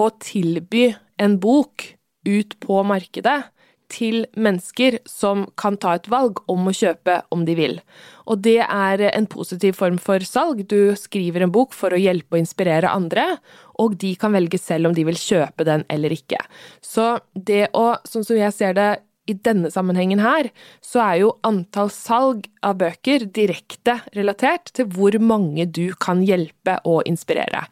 å 0.00 0.08
tilby 0.22 0.90
en 1.20 1.36
bok 1.40 1.90
ut 2.28 2.56
på 2.62 2.82
markedet 2.86 3.40
til 3.90 4.24
mennesker 4.38 4.98
som 5.08 5.44
kan 5.60 5.76
ta 5.80 5.96
et 5.98 6.08
valg 6.12 6.40
om 6.50 6.68
å 6.70 6.74
kjøpe 6.74 7.20
om 7.34 7.44
de 7.48 7.56
vil. 7.58 7.76
Og 8.30 8.42
det 8.44 8.60
er 8.62 9.02
en 9.10 9.26
positiv 9.30 9.78
form 9.80 9.98
for 10.02 10.22
salg. 10.26 10.62
Du 10.70 10.94
skriver 10.98 11.44
en 11.44 11.52
bok 11.54 11.74
for 11.76 11.94
å 11.94 12.00
hjelpe 12.00 12.36
og 12.36 12.44
inspirere 12.44 12.92
andre, 12.92 13.26
og 13.82 13.98
de 14.00 14.14
kan 14.20 14.34
velge 14.36 14.60
selv 14.60 14.90
om 14.90 14.96
de 14.96 15.06
vil 15.08 15.18
kjøpe 15.18 15.66
den 15.66 15.86
eller 15.90 16.14
ikke. 16.14 16.40
Så 16.84 17.16
det 17.34 17.68
å, 17.76 17.94
sånn 18.06 18.26
som 18.26 18.38
jeg 18.38 18.54
ser 18.56 18.76
det 18.78 18.90
i 19.28 19.34
denne 19.36 19.70
sammenhengen 19.70 20.20
her, 20.22 20.48
så 20.84 21.02
er 21.04 21.16
jo 21.22 21.34
antall 21.46 21.90
salg 21.92 22.46
av 22.66 22.78
bøker 22.80 23.26
direkte 23.30 23.98
relatert 24.16 24.72
til 24.76 24.88
hvor 24.90 25.16
mange 25.22 25.66
du 25.68 25.92
kan 26.00 26.22
hjelpe 26.26 26.78
og 26.88 27.04
inspirere. 27.08 27.66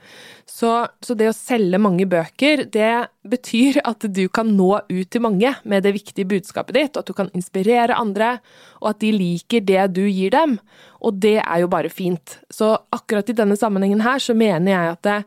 Så, 0.49 0.71
så, 1.05 1.15
det 1.19 1.29
å 1.31 1.37
selge 1.37 1.81
mange 1.81 2.07
bøker, 2.09 2.65
det 2.73 3.09
betyr 3.29 3.81
at 3.87 4.07
du 4.15 4.25
kan 4.33 4.51
nå 4.57 4.71
ut 4.89 5.11
til 5.13 5.23
mange 5.23 5.53
med 5.69 5.85
det 5.87 5.93
viktige 5.99 6.29
budskapet 6.29 6.79
ditt, 6.79 6.97
og 6.97 7.05
at 7.05 7.11
du 7.11 7.17
kan 7.17 7.33
inspirere 7.37 7.99
andre, 7.99 8.39
og 8.81 8.95
at 8.95 9.03
de 9.05 9.13
liker 9.15 9.65
det 9.69 9.85
du 9.97 10.05
gir 10.07 10.33
dem. 10.35 10.57
Og 11.05 11.21
det 11.23 11.39
er 11.45 11.63
jo 11.63 11.71
bare 11.71 11.93
fint. 11.93 12.39
Så 12.51 12.75
akkurat 12.95 13.29
i 13.31 13.37
denne 13.39 13.59
sammenhengen 13.61 14.03
her 14.03 14.23
så 14.23 14.35
mener 14.35 14.73
jeg 14.73 14.97
at 14.97 15.07
det, 15.07 15.21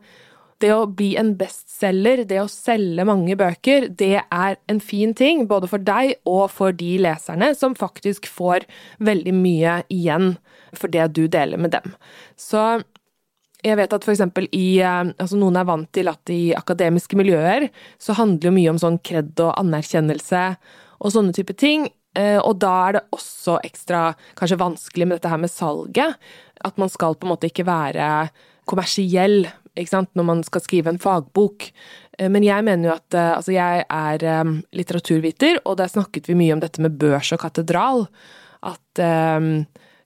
det 0.62 0.70
å 0.74 0.86
bli 0.86 1.12
en 1.20 1.34
bestselger, 1.38 2.24
det 2.28 2.38
å 2.42 2.50
selge 2.50 3.06
mange 3.08 3.36
bøker, 3.38 3.88
det 3.98 4.22
er 4.22 4.56
en 4.70 4.80
fin 4.82 5.12
ting, 5.18 5.46
både 5.50 5.68
for 5.70 5.82
deg 5.82 6.14
og 6.28 6.46
for 6.54 6.74
de 6.76 6.94
leserne 7.02 7.52
som 7.58 7.76
faktisk 7.78 8.28
får 8.30 8.66
veldig 9.02 9.34
mye 9.36 9.80
igjen 9.92 10.36
for 10.72 10.92
det 10.92 11.10
du 11.16 11.26
deler 11.30 11.60
med 11.60 11.74
dem. 11.74 11.94
Så 12.38 12.82
jeg 13.62 13.78
vet 13.78 13.92
at 13.94 14.06
f.eks. 14.06 14.22
i 14.58 14.66
eh, 14.82 15.10
altså 15.12 15.38
Noen 15.38 15.58
er 15.60 15.66
vant 15.68 15.90
til 15.94 16.10
at 16.10 16.30
i 16.34 16.54
akademiske 16.58 17.18
miljøer 17.18 17.68
så 18.02 18.16
handler 18.18 18.48
jo 18.48 18.54
mye 18.56 18.72
om 18.72 18.80
sånn 18.82 18.98
kred 19.06 19.38
og 19.38 19.52
anerkjennelse 19.60 20.46
og 20.98 21.14
sånne 21.14 21.34
type 21.36 21.54
ting. 21.58 21.86
Eh, 22.18 22.40
og 22.42 22.58
da 22.62 22.72
er 22.88 22.96
det 22.96 23.04
også 23.14 23.60
ekstra 23.62 24.08
kanskje 24.38 24.60
vanskelig 24.60 25.06
med 25.06 25.18
dette 25.18 25.30
her 25.30 25.42
med 25.44 25.52
salget. 25.52 26.18
At 26.66 26.80
man 26.80 26.90
skal 26.90 27.14
på 27.14 27.28
en 27.28 27.34
måte 27.36 27.52
ikke 27.52 27.68
være 27.68 28.08
kommersiell 28.68 29.46
når 29.76 30.24
man 30.28 30.42
skal 30.44 30.60
skrive 30.60 30.92
en 30.92 31.00
fagbok. 31.00 31.70
Men 32.20 32.44
jeg 32.44 32.64
mener 32.64 32.90
jo 32.90 32.94
at 32.94 33.14
Altså, 33.14 33.52
jeg 33.52 33.84
er 33.88 34.62
litteraturviter, 34.72 35.62
og 35.64 35.78
der 35.78 35.88
snakket 35.88 36.28
vi 36.28 36.34
mye 36.34 36.52
om 36.52 36.60
dette 36.60 36.82
med 36.82 36.98
børs 37.00 37.32
og 37.32 37.40
katedral. 37.40 38.06
At 38.62 39.00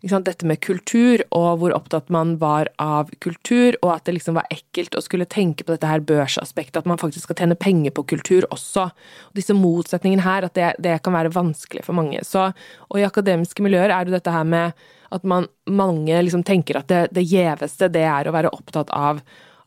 dette 0.06 0.46
med 0.46 0.61
kultur, 0.61 1.23
og 1.35 1.58
hvor 1.58 1.75
opptatt 1.75 2.11
man 2.11 2.37
var 2.38 2.68
av 2.78 3.11
kultur, 3.20 3.76
og 3.82 3.94
at 3.94 4.04
det 4.06 4.16
liksom 4.16 4.37
var 4.37 4.46
ekkelt 4.50 4.94
å 4.94 5.02
skulle 5.02 5.26
tenke 5.26 5.64
på 5.64 5.73
dette 5.73 5.88
her 5.88 6.00
børsaspektet, 6.00 6.78
at 6.78 6.87
man 6.87 6.99
faktisk 6.99 7.26
skal 7.26 7.37
tjene 7.40 7.56
penger 7.58 7.90
på 7.90 8.04
kultur 8.14 8.46
også. 8.50 8.90
Og 9.30 9.38
disse 9.38 9.56
motsetningene 9.56 10.23
her, 10.23 10.46
at 10.46 10.54
det, 10.54 10.75
det, 10.78 11.02
kan 11.02 11.16
være 11.16 11.35
vanskelig 11.35 11.85
for 11.85 11.96
mange. 11.96 12.23
Så, 12.25 12.52
og 12.88 13.00
i 13.00 13.06
akademiske 13.06 13.62
miljøer 13.64 13.90
er 13.90 14.06
det 14.06 14.18
dette 14.18 14.35
her 14.35 14.46
med 14.46 14.87
at 15.14 15.25
man, 15.25 15.46
mange 15.70 16.23
liksom 16.23 16.42
tenker 16.46 16.80
at 16.80 16.88
det, 16.90 17.08
det 17.14 17.26
det 17.26 18.02
er 18.02 18.28
å 18.28 18.35
være 18.35 18.50
opptatt 18.52 18.90
av 18.90 19.23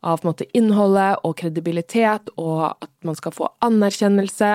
av 0.06 0.22
måte 0.24 0.46
innholdet 0.56 1.20
og 1.26 1.36
kredibilitet, 1.40 2.30
og 2.40 2.70
at 2.72 2.92
man 3.06 3.18
skal 3.18 3.34
få 3.36 3.50
anerkjennelse 3.64 4.52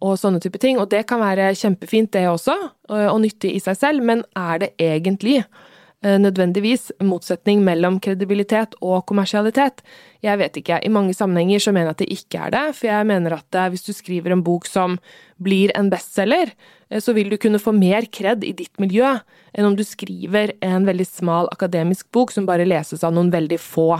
og 0.00 0.16
sånne 0.18 0.40
type 0.42 0.60
ting. 0.60 0.80
Og 0.80 0.88
det 0.92 1.04
kan 1.08 1.22
være 1.22 1.52
kjempefint, 1.58 2.12
det 2.16 2.26
også, 2.30 2.56
og 2.90 3.20
nyttig 3.22 3.54
i 3.56 3.62
seg 3.62 3.78
selv, 3.78 4.06
men 4.06 4.24
er 4.38 4.64
det 4.64 4.70
egentlig 4.80 5.38
eh, 5.42 6.16
nødvendigvis 6.20 6.90
motsetning 7.04 7.62
mellom 7.66 8.00
kredibilitet 8.02 8.76
og 8.80 9.04
kommersialitet? 9.10 9.84
Jeg 10.24 10.40
vet 10.40 10.58
ikke. 10.60 10.80
I 10.82 10.92
mange 10.92 11.14
sammenhenger 11.16 11.62
så 11.62 11.74
mener 11.76 11.92
jeg 11.92 11.98
at 11.98 12.02
det 12.02 12.10
ikke 12.16 12.42
er 12.46 12.56
det, 12.56 12.66
for 12.80 12.90
jeg 12.90 13.10
mener 13.12 13.36
at 13.38 13.60
eh, 13.60 13.70
hvis 13.74 13.86
du 13.86 13.92
skriver 13.96 14.34
en 14.34 14.44
bok 14.46 14.68
som 14.68 14.98
blir 15.40 15.72
en 15.78 15.92
bestselger, 15.92 16.54
eh, 16.90 17.00
så 17.04 17.14
vil 17.16 17.30
du 17.30 17.38
kunne 17.40 17.62
få 17.62 17.76
mer 17.76 18.08
kred 18.10 18.44
i 18.48 18.56
ditt 18.56 18.74
miljø 18.82 19.18
enn 19.52 19.66
om 19.66 19.76
du 19.76 19.84
skriver 19.84 20.54
en 20.64 20.88
veldig 20.88 21.06
smal 21.08 21.48
akademisk 21.52 22.08
bok 22.14 22.32
som 22.32 22.48
bare 22.48 22.68
leses 22.68 23.04
av 23.04 23.14
noen 23.14 23.32
veldig 23.34 23.60
få. 23.60 23.92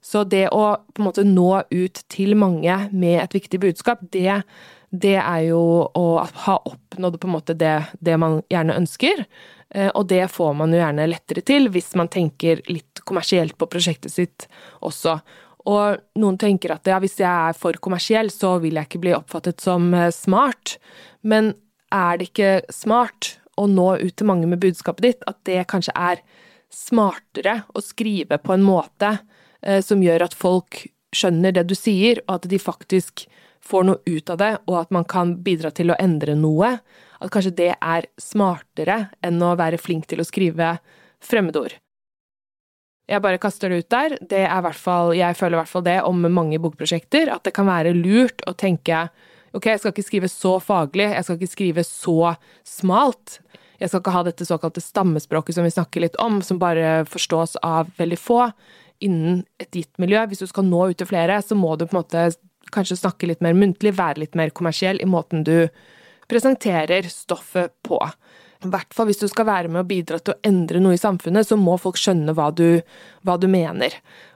Så 0.00 0.24
det 0.24 0.48
å 0.56 0.64
på 0.94 1.02
en 1.02 1.08
måte 1.10 1.24
nå 1.26 1.48
ut 1.70 2.02
til 2.08 2.36
mange 2.40 2.76
med 2.92 3.18
et 3.22 3.36
viktig 3.36 3.60
budskap, 3.62 4.04
det 4.12 4.42
det 4.90 5.16
er 5.20 5.44
jo 5.46 5.62
å 5.86 6.06
ha 6.44 6.56
oppnådd 6.66 7.20
på 7.22 7.28
en 7.28 7.34
måte 7.36 7.54
det, 7.54 7.76
det 8.02 8.16
man 8.18 8.40
gjerne 8.50 8.74
ønsker. 8.80 9.22
Eh, 9.70 9.90
og 9.94 10.08
det 10.10 10.24
får 10.34 10.56
man 10.58 10.74
jo 10.74 10.80
gjerne 10.80 11.06
lettere 11.10 11.44
til 11.46 11.70
hvis 11.70 11.92
man 11.98 12.10
tenker 12.10 12.62
litt 12.66 13.02
kommersielt 13.06 13.56
på 13.58 13.68
prosjektet 13.70 14.12
sitt 14.12 14.48
også. 14.82 15.20
Og 15.70 16.00
noen 16.18 16.38
tenker 16.40 16.74
at 16.74 16.90
ja, 16.90 16.98
hvis 17.02 17.20
jeg 17.20 17.30
er 17.30 17.56
for 17.58 17.78
kommersiell, 17.82 18.32
så 18.34 18.56
vil 18.62 18.80
jeg 18.80 18.90
ikke 18.90 19.02
bli 19.06 19.14
oppfattet 19.14 19.62
som 19.62 19.92
eh, 19.94 20.10
smart. 20.14 20.78
Men 21.22 21.54
er 21.94 22.18
det 22.18 22.30
ikke 22.32 22.52
smart 22.74 23.36
å 23.60 23.68
nå 23.70 23.92
ut 24.00 24.14
til 24.16 24.26
mange 24.26 24.50
med 24.50 24.62
budskapet 24.62 25.06
ditt, 25.06 25.26
at 25.30 25.38
det 25.46 25.68
kanskje 25.70 25.94
er 25.94 26.24
smartere 26.70 27.60
å 27.74 27.82
skrive 27.82 28.38
på 28.42 28.54
en 28.54 28.66
måte 28.66 29.16
som 29.84 30.02
gjør 30.02 30.24
at 30.24 30.34
folk 30.36 30.84
skjønner 31.14 31.52
det 31.52 31.66
du 31.68 31.74
sier, 31.76 32.22
og 32.26 32.38
at 32.38 32.48
de 32.50 32.58
faktisk 32.62 33.26
får 33.60 33.86
noe 33.86 34.00
ut 34.06 34.32
av 34.32 34.40
det, 34.40 34.50
og 34.70 34.78
at 34.80 34.94
man 34.94 35.04
kan 35.08 35.34
bidra 35.44 35.72
til 35.74 35.92
å 35.92 35.98
endre 36.00 36.36
noe, 36.38 36.78
at 37.20 37.32
kanskje 37.32 37.52
det 37.58 37.72
er 37.76 38.08
smartere 38.20 39.10
enn 39.26 39.42
å 39.44 39.56
være 39.60 39.80
flink 39.80 40.08
til 40.08 40.22
å 40.22 40.26
skrive 40.26 40.78
fremmedord. 41.20 41.76
Jeg 43.10 43.22
bare 43.24 43.40
kaster 43.42 43.72
det 43.72 43.82
ut 43.82 43.90
der. 43.90 44.14
Det 44.22 44.44
er 44.46 44.62
hvert 44.62 44.78
fall, 44.78 45.12
jeg 45.18 45.34
føler 45.36 45.56
i 45.56 45.60
hvert 45.60 45.72
fall 45.72 45.84
det 45.86 45.98
om 46.06 46.22
mange 46.30 46.60
bokprosjekter, 46.62 47.32
at 47.34 47.42
det 47.46 47.52
kan 47.56 47.66
være 47.68 47.96
lurt 47.96 48.44
å 48.46 48.54
tenke 48.54 49.08
ok, 49.50 49.66
jeg 49.66 49.80
skal 49.82 49.92
ikke 49.92 50.06
skrive 50.06 50.28
så 50.30 50.52
faglig, 50.62 51.08
jeg 51.10 51.26
skal 51.26 51.38
ikke 51.40 51.54
skrive 51.56 51.84
så 51.86 52.34
smalt. 52.62 53.40
Jeg 53.80 53.90
skal 53.90 54.02
ikke 54.02 54.14
ha 54.14 54.22
dette 54.28 54.46
såkalte 54.46 54.82
stammespråket 54.84 55.56
som 55.56 55.66
vi 55.66 55.72
snakker 55.74 56.04
litt 56.04 56.18
om, 56.22 56.38
som 56.44 56.60
bare 56.60 57.00
forstås 57.10 57.56
av 57.66 57.90
veldig 57.98 58.18
få 58.20 58.44
innen 59.04 59.44
et 59.62 59.72
gitt 59.74 59.92
miljø. 60.02 60.22
Hvis 60.28 60.44
du 60.44 60.48
skal 60.50 60.68
nå 60.68 60.90
ut 60.90 60.98
til 61.00 61.08
flere, 61.08 61.40
så 61.42 61.58
må 61.58 61.74
du 61.76 61.86
på 61.86 61.96
en 61.96 62.02
måte 62.02 62.26
kanskje 62.74 63.00
snakke 63.00 63.30
litt 63.30 63.42
mer 63.44 63.56
muntlig, 63.56 63.96
være 63.96 64.24
litt 64.24 64.36
mer 64.38 64.52
kommersiell 64.54 65.00
i 65.02 65.08
måten 65.08 65.44
du 65.46 65.68
presenterer 66.30 67.08
stoffet 67.10 67.74
på. 67.86 67.98
I 68.60 68.68
hvert 68.68 68.92
fall 68.92 69.08
hvis 69.08 69.22
du 69.22 69.26
skal 69.30 69.46
være 69.48 69.70
med 69.72 69.82
og 69.82 69.88
bidra 69.88 70.18
til 70.20 70.34
å 70.34 70.40
endre 70.46 70.82
noe 70.84 70.96
i 70.96 71.00
samfunnet, 71.00 71.48
så 71.48 71.56
må 71.56 71.78
folk 71.80 71.96
skjønne 71.96 72.34
hva 72.36 72.50
du, 72.52 72.82
hva 73.24 73.38
du 73.40 73.46
mener. 73.48 73.94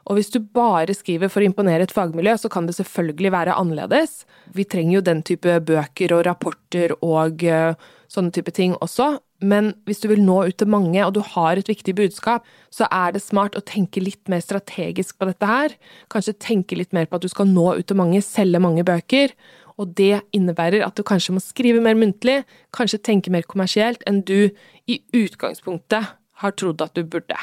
Og 0.09 0.17
hvis 0.19 0.33
du 0.33 0.39
bare 0.41 0.97
skriver 0.97 1.29
for 1.33 1.45
å 1.45 1.49
imponere 1.51 1.85
et 1.85 1.93
fagmiljø, 1.93 2.39
så 2.41 2.51
kan 2.53 2.65
det 2.69 2.77
selvfølgelig 2.79 3.35
være 3.35 3.57
annerledes. 3.61 4.23
Vi 4.57 4.65
trenger 4.65 4.99
jo 4.99 5.05
den 5.05 5.21
type 5.29 5.59
bøker 5.69 6.17
og 6.17 6.25
rapporter 6.29 6.97
og 7.05 7.45
uh, 7.45 7.77
sånne 8.09 8.33
type 8.33 8.55
ting 8.57 8.73
også. 8.81 9.13
Men 9.43 9.73
hvis 9.89 10.01
du 10.03 10.09
vil 10.09 10.23
nå 10.23 10.37
ut 10.49 10.57
til 10.61 10.71
mange, 10.71 11.01
og 11.03 11.17
du 11.17 11.21
har 11.35 11.59
et 11.59 11.69
viktig 11.69 11.97
budskap, 11.99 12.47
så 12.73 12.87
er 12.93 13.15
det 13.15 13.23
smart 13.25 13.59
å 13.59 13.65
tenke 13.67 14.03
litt 14.03 14.31
mer 14.31 14.45
strategisk 14.45 15.19
på 15.19 15.29
dette 15.29 15.49
her. 15.49 15.75
Kanskje 16.13 16.37
tenke 16.39 16.79
litt 16.79 16.95
mer 16.95 17.09
på 17.11 17.19
at 17.19 17.27
du 17.27 17.31
skal 17.33 17.51
nå 17.51 17.75
ut 17.81 17.87
til 17.89 17.99
mange, 17.99 18.23
selge 18.25 18.63
mange 18.63 18.87
bøker. 18.87 19.35
Og 19.75 19.91
det 19.99 20.23
innebærer 20.37 20.85
at 20.87 20.95
du 20.95 21.03
kanskje 21.07 21.35
må 21.35 21.43
skrive 21.43 21.83
mer 21.83 21.99
muntlig, 21.99 22.45
kanskje 22.77 23.03
tenke 23.03 23.33
mer 23.35 23.47
kommersielt 23.51 24.05
enn 24.07 24.23
du 24.23 24.55
i 24.87 25.01
utgangspunktet 25.17 26.15
har 26.43 26.57
trodd 26.59 26.83
at 26.85 26.95
du 26.95 27.03
burde. 27.03 27.39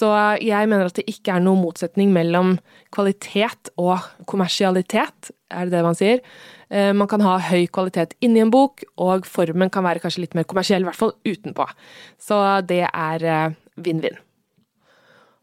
Så 0.00 0.08
jeg 0.40 0.68
mener 0.70 0.88
at 0.88 0.96
det 0.96 1.04
ikke 1.10 1.34
er 1.34 1.42
noen 1.44 1.60
motsetning 1.60 2.12
mellom 2.14 2.54
kvalitet 2.94 3.68
og 3.80 4.00
kommersialitet, 4.30 5.32
er 5.52 5.68
det 5.68 5.74
det 5.74 5.84
man 5.84 5.98
sier. 5.98 6.22
Eh, 6.70 6.92
man 6.96 7.10
kan 7.10 7.22
ha 7.24 7.36
høy 7.50 7.66
kvalitet 7.72 8.16
inni 8.24 8.40
en 8.40 8.52
bok, 8.54 8.84
og 9.02 9.28
formen 9.28 9.72
kan 9.72 9.84
være 9.84 10.00
kanskje 10.00 10.24
litt 10.24 10.38
mer 10.38 10.48
kommersiell, 10.48 10.86
i 10.86 10.88
hvert 10.88 11.00
fall 11.00 11.16
utenpå. 11.26 11.66
Så 12.22 12.40
det 12.70 12.86
er 12.88 13.26
eh, 13.26 13.56
vinn-vinn. 13.82 14.16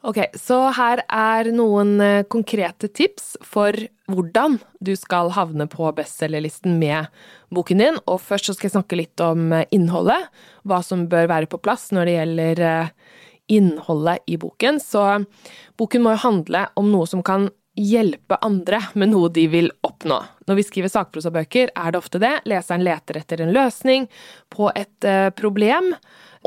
Ok, 0.08 0.22
så 0.40 0.70
her 0.78 1.04
er 1.12 1.52
noen 1.52 1.98
eh, 2.02 2.24
konkrete 2.32 2.88
tips 2.88 3.36
for 3.46 3.76
hvordan 4.08 4.56
du 4.80 4.94
skal 4.98 5.34
havne 5.36 5.68
på 5.70 5.90
bestselgerlisten 5.98 6.80
med 6.80 7.12
boken 7.54 7.84
din. 7.84 8.02
Og 8.08 8.24
først 8.24 8.50
så 8.50 8.56
skal 8.56 8.70
jeg 8.70 8.78
snakke 8.78 9.02
litt 9.02 9.22
om 9.22 9.52
innholdet, 9.76 10.32
hva 10.64 10.80
som 10.86 11.10
bør 11.12 11.30
være 11.34 11.52
på 11.52 11.60
plass 11.60 11.92
når 11.92 12.08
det 12.08 12.18
gjelder 12.18 12.64
innholdet 13.48 14.24
i 14.27 14.38
boken. 14.38 14.80
Så 14.84 15.04
boken 15.77 16.04
må 16.04 16.16
jo 16.16 16.24
handle 16.25 16.68
om 16.80 16.92
noe 16.92 17.08
som 17.10 17.24
kan 17.25 17.50
hjelpe 17.77 18.39
andre 18.42 18.80
med 18.98 19.12
noe 19.12 19.30
de 19.34 19.46
vil 19.51 19.70
oppnå. 19.86 20.18
Når 20.50 20.58
vi 20.58 20.66
skriver 20.66 20.92
sakprosabøker, 20.92 21.72
er 21.77 21.94
det 21.94 22.00
ofte 22.00 22.22
det. 22.22 22.34
Leseren 22.50 22.86
leter 22.86 23.20
etter 23.20 23.44
en 23.44 23.54
løsning 23.54 24.08
på 24.54 24.72
et 24.74 25.06
uh, 25.06 25.30
problem, 25.38 25.92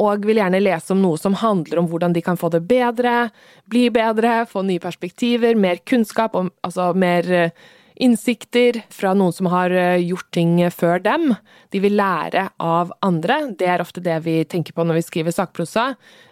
og 0.01 0.25
vil 0.27 0.41
gjerne 0.41 0.63
lese 0.63 0.95
om 0.95 1.03
noe 1.03 1.19
som 1.21 1.37
handler 1.39 1.83
om 1.83 1.91
hvordan 1.91 2.15
de 2.17 2.23
kan 2.25 2.39
få 2.41 2.51
det 2.55 2.65
bedre, 2.67 3.29
bli 3.71 3.89
bedre, 3.95 4.43
få 4.51 4.65
nye 4.67 4.83
perspektiver, 4.83 5.59
mer 5.59 5.83
kunnskap, 5.87 6.35
altså 6.67 6.91
mer 6.99 7.31
uh, 7.31 7.69
innsikter 8.01 8.81
fra 8.93 9.13
noen 9.17 9.35
som 9.35 9.49
har 9.53 9.73
eh, 9.75 10.01
gjort 10.03 10.31
ting 10.35 10.57
før 10.73 11.03
dem. 11.05 11.35
De 11.71 11.81
vil 11.83 11.97
lære 11.99 12.47
av 12.63 12.93
andre. 13.05 13.39
Det 13.59 13.69
er 13.69 13.83
ofte 13.83 14.03
det 14.05 14.17
vi 14.25 14.39
tenker 14.49 14.75
på 14.77 14.85
når 14.87 15.01
vi 15.01 15.05
skriver 15.07 15.35
sakprosa. 15.35 15.87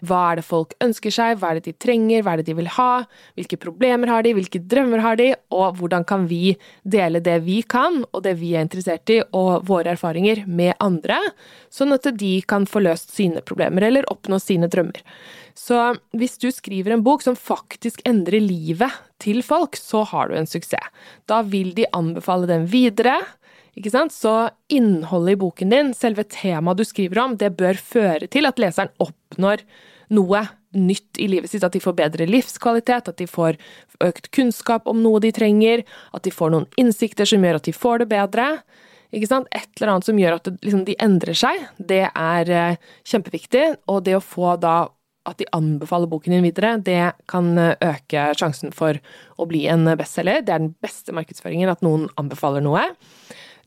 Hva 0.07 0.23
er 0.31 0.41
det 0.41 0.47
folk 0.49 0.75
ønsker 0.85 1.15
seg, 1.15 1.39
hva 1.39 1.53
er 1.53 1.59
det 1.59 1.69
de 1.69 1.77
trenger, 1.87 2.25
hva 2.25 2.35
er 2.35 2.43
det 2.43 2.49
de 2.51 2.57
vil 2.59 2.71
ha, 2.79 3.05
hvilke 3.39 3.61
problemer 3.61 4.11
har 4.13 4.25
de, 4.27 4.35
hvilke 4.39 4.63
drømmer 4.65 5.05
har 5.05 5.21
de, 5.21 5.31
og 5.55 5.79
hvordan 5.81 6.07
kan 6.09 6.27
vi 6.31 6.57
dele 6.83 7.23
det 7.25 7.39
vi 7.47 7.61
kan, 7.63 8.03
og 8.13 8.25
det 8.27 8.39
vi 8.41 8.55
er 8.57 8.67
interessert 8.67 9.13
i, 9.15 9.21
og 9.37 9.69
våre 9.69 9.95
erfaringer 9.95 10.45
med 10.47 10.75
andre, 10.85 11.21
sånn 11.75 11.95
at 11.97 12.09
de 12.19 12.39
kan 12.49 12.67
få 12.69 12.83
løst 12.85 13.13
sine 13.15 13.45
problemer 13.45 13.89
eller 13.89 14.09
oppnå 14.11 14.41
sine 14.43 14.71
drømmer. 14.73 15.05
Så 15.59 15.79
hvis 16.15 16.39
du 16.39 16.49
skriver 16.55 16.95
en 16.95 17.03
bok 17.03 17.25
som 17.25 17.37
faktisk 17.37 18.05
endrer 18.07 18.43
livet 18.45 18.95
til 19.23 19.43
folk, 19.43 19.77
så 19.79 20.05
har 20.07 20.31
du 20.31 20.39
en 20.39 20.47
suksess. 20.47 20.93
Da 21.27 21.43
vil 21.43 21.73
de 21.75 21.89
anbefale 21.97 22.47
den 22.51 22.69
videre. 22.71 23.17
Ikke 23.79 23.91
sant? 23.95 24.15
Så 24.15 24.51
innholdet 24.71 25.35
i 25.35 25.41
boken 25.43 25.75
din, 25.75 25.91
selve 25.99 26.25
temaet 26.31 26.79
du 26.79 26.87
skriver 26.87 27.25
om, 27.25 27.37
det 27.39 27.57
bør 27.59 27.79
føre 27.79 28.31
til 28.31 28.47
at 28.49 28.63
leseren 28.63 28.95
oppnår 29.03 29.65
noe 30.15 30.45
nytt 30.79 31.19
i 31.19 31.29
livet 31.31 31.51
sitt. 31.51 31.67
At 31.67 31.75
de 31.75 31.83
får 31.83 31.97
bedre 31.99 32.29
livskvalitet, 32.29 33.11
at 33.11 33.19
de 33.19 33.27
får 33.29 33.59
økt 34.05 34.31
kunnskap 34.35 34.87
om 34.91 35.01
noe 35.03 35.23
de 35.23 35.33
trenger, 35.35 35.83
at 36.15 36.27
de 36.27 36.35
får 36.35 36.55
noen 36.55 36.69
innsikter 36.81 37.29
som 37.29 37.43
gjør 37.43 37.59
at 37.59 37.67
de 37.67 37.75
får 37.75 38.05
det 38.05 38.11
bedre. 38.15 38.51
Ikke 39.15 39.31
sant? 39.31 39.49
Et 39.57 39.69
eller 39.79 39.95
annet 39.95 40.07
som 40.07 40.19
gjør 40.21 40.37
at 40.37 40.47
det, 40.47 40.59
liksom, 40.67 40.85
de 40.85 40.97
endrer 41.03 41.39
seg, 41.39 41.67
det 41.79 42.05
er 42.11 42.53
eh, 42.53 42.95
kjempeviktig. 43.09 43.65
Og 43.89 44.03
det 44.07 44.19
å 44.19 44.25
få 44.25 44.55
da 44.61 44.77
at 45.29 45.39
de 45.41 45.49
anbefaler 45.57 46.11
boken 46.11 46.35
din 46.35 46.47
videre, 46.47 46.77
det 46.85 47.13
kan 47.31 47.51
eh, 47.59 47.75
øke 47.85 48.31
sjansen 48.39 48.73
for 48.75 48.99
å 49.39 49.49
bli 49.49 49.67
en 49.71 49.89
bestselger. 49.99 50.45
Det 50.45 50.55
er 50.55 50.65
den 50.65 50.75
beste 50.85 51.15
markedsføringen, 51.17 51.71
at 51.73 51.85
noen 51.85 52.09
anbefaler 52.21 52.65
noe. 52.65 52.85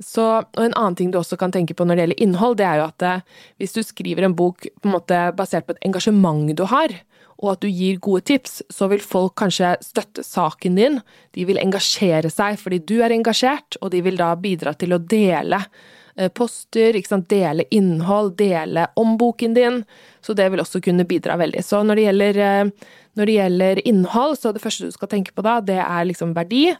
Så, 0.01 0.23
og 0.41 0.63
En 0.63 0.73
annen 0.73 0.97
ting 0.97 1.11
du 1.13 1.19
også 1.19 1.37
kan 1.37 1.53
tenke 1.53 1.75
på 1.77 1.85
når 1.85 1.97
det 1.97 2.05
gjelder 2.05 2.23
innhold, 2.25 2.57
det 2.57 2.65
er 2.65 2.81
jo 2.81 2.89
at 2.89 3.05
eh, 3.05 3.23
hvis 3.61 3.77
du 3.77 3.83
skriver 3.85 4.25
en 4.25 4.37
bok 4.37 4.65
på 4.65 4.89
en 4.89 4.95
måte 4.95 5.21
basert 5.37 5.67
på 5.67 5.75
et 5.75 5.87
engasjement 5.89 6.49
du 6.57 6.65
har, 6.71 6.95
og 7.41 7.55
at 7.55 7.63
du 7.63 7.69
gir 7.69 7.97
gode 8.01 8.25
tips, 8.29 8.59
så 8.69 8.85
vil 8.91 9.01
folk 9.01 9.33
kanskje 9.41 9.73
støtte 9.81 10.21
saken 10.25 10.75
din. 10.77 10.99
De 11.33 11.45
vil 11.49 11.57
engasjere 11.61 12.29
seg 12.29 12.59
fordi 12.61 12.83
du 12.85 12.99
er 13.01 13.13
engasjert, 13.15 13.79
og 13.81 13.93
de 13.95 14.03
vil 14.05 14.19
da 14.19 14.35
bidra 14.37 14.75
til 14.77 14.93
å 14.93 15.01
dele 15.01 15.63
Eh, 15.65 15.99
poster, 16.33 16.97
dele 17.27 17.63
innhold, 17.71 18.35
dele 18.37 18.87
om 18.95 19.17
boken 19.17 19.53
din. 19.53 19.83
Så 20.21 20.33
det 20.33 20.49
vil 20.49 20.61
også 20.61 20.81
kunne 20.81 21.05
bidra 21.05 21.37
veldig. 21.37 21.63
Så 21.63 21.83
når 21.83 21.95
det 21.95 22.05
gjelder, 22.05 22.37
eh, 22.37 22.89
når 23.17 23.25
det 23.25 23.37
gjelder 23.37 23.87
innhold, 23.87 24.37
så 24.37 24.53
det 24.53 24.61
første 24.61 24.85
du 24.85 24.91
skal 24.91 25.07
tenke 25.07 25.33
på 25.33 25.41
da, 25.41 25.59
det 25.61 25.79
er 25.81 26.05
liksom 26.05 26.35
verdi. 26.37 26.71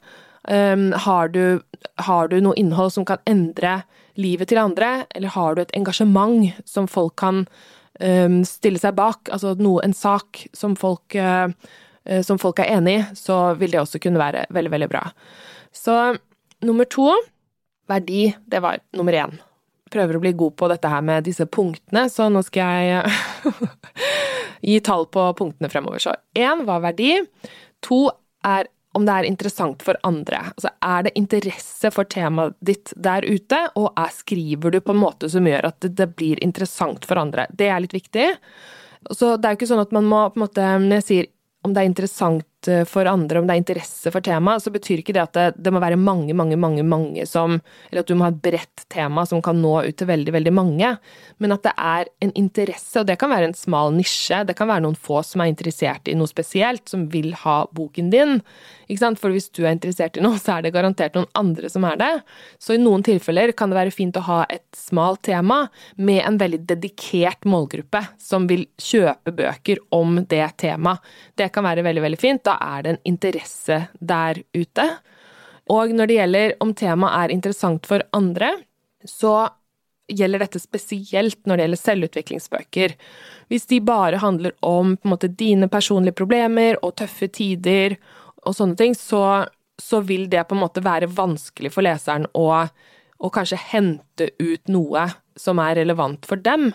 Um, 0.49 0.91
har, 0.97 1.27
du, 1.29 1.61
har 2.01 2.27
du 2.27 2.39
noe 2.41 2.57
innhold 2.57 2.89
som 2.93 3.05
kan 3.05 3.21
endre 3.29 3.83
livet 4.17 4.49
til 4.49 4.57
andre, 4.57 5.05
eller 5.13 5.29
har 5.35 5.55
du 5.55 5.61
et 5.61 5.75
engasjement 5.77 6.49
som 6.65 6.87
folk 6.89 7.13
kan 7.21 7.43
um, 8.01 8.41
stille 8.45 8.81
seg 8.81 8.95
bak, 8.97 9.29
altså 9.29 9.53
noe, 9.59 9.83
en 9.85 9.93
sak 9.93 10.47
som 10.57 10.73
folk, 10.75 11.13
uh, 11.13 11.53
som 12.25 12.41
folk 12.41 12.57
er 12.59 12.73
enig 12.73 12.95
i, 12.97 13.05
så 13.13 13.53
vil 13.59 13.75
det 13.75 13.83
også 13.83 14.01
kunne 14.01 14.21
være 14.21 14.47
veldig, 14.49 14.73
veldig 14.73 14.89
bra. 14.89 15.03
Så 15.77 16.15
nummer 16.65 16.89
to, 16.89 17.11
verdi, 17.91 18.25
det 18.47 18.61
var 18.63 18.81
nummer 18.97 19.15
én. 19.23 19.37
Prøver 19.91 20.17
å 20.17 20.23
bli 20.23 20.33
god 20.39 20.55
på 20.59 20.69
dette 20.71 20.89
her 20.91 21.03
med 21.03 21.27
disse 21.27 21.45
punktene, 21.51 22.07
så 22.09 22.29
nå 22.31 22.43
skal 22.47 22.85
jeg 22.87 23.15
gi 24.71 24.77
tall 24.87 25.07
på 25.11 25.25
punktene 25.37 25.71
fremover. 25.71 26.03
Så 26.03 26.15
én 26.37 26.63
var 26.67 26.83
verdi. 26.85 27.17
To 27.87 28.05
er 28.47 28.71
om 28.93 29.05
det 29.07 29.13
er 29.15 29.27
interessant 29.27 29.83
for 29.85 29.99
andre. 30.07 30.41
Altså, 30.51 30.71
er 30.83 31.05
det 31.07 31.13
interesse 31.19 31.91
for 31.95 32.07
temaet 32.11 32.57
ditt 32.59 32.91
der 32.99 33.23
ute, 33.23 33.61
og 33.79 33.93
er, 33.95 34.11
skriver 34.11 34.73
du 34.73 34.81
på 34.83 34.95
en 34.95 34.99
måte 34.99 35.29
som 35.31 35.47
gjør 35.47 35.69
at 35.69 35.79
det, 35.83 35.93
det, 35.99 36.09
blir 36.19 36.41
interessant 36.43 37.07
for 37.07 37.21
andre? 37.21 37.47
Det 37.55 37.69
er 37.71 37.83
litt 37.83 37.95
viktig. 37.95 38.27
Så 39.15 39.35
det 39.37 39.47
er 39.47 39.55
jo 39.55 39.61
ikke 39.61 39.71
sånn 39.71 39.85
at 39.85 39.95
man 39.95 40.09
må 40.09 40.25
på 40.29 40.37
en 40.37 40.43
måte 40.43 40.65
Når 40.77 40.99
jeg 40.99 41.05
sier 41.07 41.29
om 41.65 41.71
det 41.73 41.81
er 41.81 41.87
interessant 41.89 42.45
Eh, 42.67 42.85
for 42.85 43.05
andre, 43.05 43.39
om 43.39 43.47
det 43.47 43.55
er 43.55 43.61
interesse 43.61 44.11
for 44.13 44.21
temaet, 44.21 44.61
så 44.61 44.69
betyr 44.73 45.01
ikke 45.01 45.15
det 45.17 45.23
at 45.23 45.33
det, 45.33 45.45
det, 45.65 45.71
må 45.73 45.81
være 45.81 45.97
mange, 45.97 46.35
mange, 46.37 46.57
mange 46.61 46.83
mange 46.85 47.25
som 47.25 47.55
Eller 47.89 48.03
at 48.03 48.09
du 48.09 48.13
må 48.13 48.27
ha 48.27 48.31
et 48.31 48.41
bredt 48.43 48.83
tema 48.91 49.25
som 49.25 49.41
kan 49.41 49.57
nå 49.57 49.73
ut 49.87 49.97
til 49.97 50.09
veldig, 50.09 50.33
veldig 50.35 50.53
mange. 50.53 50.91
Men 51.41 51.55
at 51.55 51.65
det 51.65 51.73
er 51.73 52.11
en 52.21 52.33
interesse, 52.37 52.99
og 53.01 53.07
det 53.09 53.17
kan 53.21 53.31
være 53.33 53.49
en 53.49 53.57
smal 53.57 53.93
nisje. 53.95 54.43
Det 54.45 54.55
kan 54.57 54.69
være 54.69 54.85
noen 54.85 54.97
få 54.97 55.23
som 55.25 55.41
er 55.41 55.49
interessert 55.49 56.11
i 56.11 56.15
noe 56.17 56.29
spesielt, 56.29 56.85
som 56.89 57.07
vil 57.09 57.33
ha 57.41 57.63
boken 57.73 58.11
din. 58.13 58.37
Ikke 58.87 59.01
sant? 59.01 59.21
For 59.21 59.33
hvis 59.33 59.49
du 59.55 59.63
er 59.63 59.73
interessert 59.73 60.19
i 60.19 60.23
noe, 60.23 60.37
så 60.41 60.57
er 60.57 60.67
det 60.67 60.73
garantert 60.75 61.17
noen 61.17 61.29
andre 61.39 61.71
som 61.71 61.87
er 61.89 61.97
det. 62.01 62.11
Så 62.61 62.77
i 62.77 62.81
noen 62.81 63.05
tilfeller 63.07 63.55
kan 63.57 63.73
det 63.73 63.79
være 63.79 63.95
fint 63.95 64.19
å 64.19 64.25
ha 64.27 64.43
et 64.53 64.67
smalt 64.77 65.23
tema 65.25 65.63
med 65.97 66.21
en 66.27 66.37
veldig 66.41 66.61
dedikert 66.69 67.47
målgruppe 67.49 68.03
som 68.21 68.45
vil 68.51 68.67
kjøpe 68.77 69.33
bøker 69.33 69.81
om 69.97 70.21
det 70.29 70.45
temaet. 70.61 71.01
Det 71.37 71.49
kan 71.55 71.65
være 71.65 71.85
veldig, 71.85 72.05
veldig 72.05 72.21
fint 72.21 72.43
da 72.45 72.50
er 72.59 72.83
det 72.83 72.93
en 72.93 73.01
interesse 73.13 73.79
der 73.99 74.41
ute. 74.57 74.87
Og 75.71 75.93
når 75.95 76.09
det 76.09 76.19
gjelder 76.19 76.53
om 76.63 76.73
temaet 76.75 77.17
er 77.23 77.35
interessant 77.35 77.87
for 77.87 78.03
andre, 78.17 78.51
så 79.07 79.49
gjelder 80.11 80.43
dette 80.43 80.59
spesielt 80.59 81.39
når 81.45 81.57
det 81.57 81.65
gjelder 81.65 81.81
selvutviklingsbøker. 81.81 82.95
Hvis 83.51 83.67
de 83.69 83.79
bare 83.85 84.19
handler 84.21 84.55
om 84.65 84.97
måte, 85.07 85.29
dine 85.31 85.69
personlige 85.71 86.17
problemer 86.19 86.79
og 86.81 86.97
tøffe 86.99 87.29
tider 87.31 87.95
og 88.43 88.55
sånne 88.57 88.77
ting, 88.79 88.95
så, 88.97 89.45
så 89.79 90.01
vil 90.03 90.27
det 90.31 90.43
på 90.49 90.57
en 90.57 90.63
måte 90.65 90.83
være 90.83 91.11
vanskelig 91.15 91.71
for 91.73 91.85
leseren 91.85 92.27
å, 92.37 92.47
å 93.21 93.33
kanskje 93.33 93.61
hente 93.71 94.31
ut 94.41 94.71
noe 94.71 95.07
som 95.39 95.59
er 95.63 95.77
relevant 95.81 96.25
for 96.27 96.41
dem. 96.41 96.71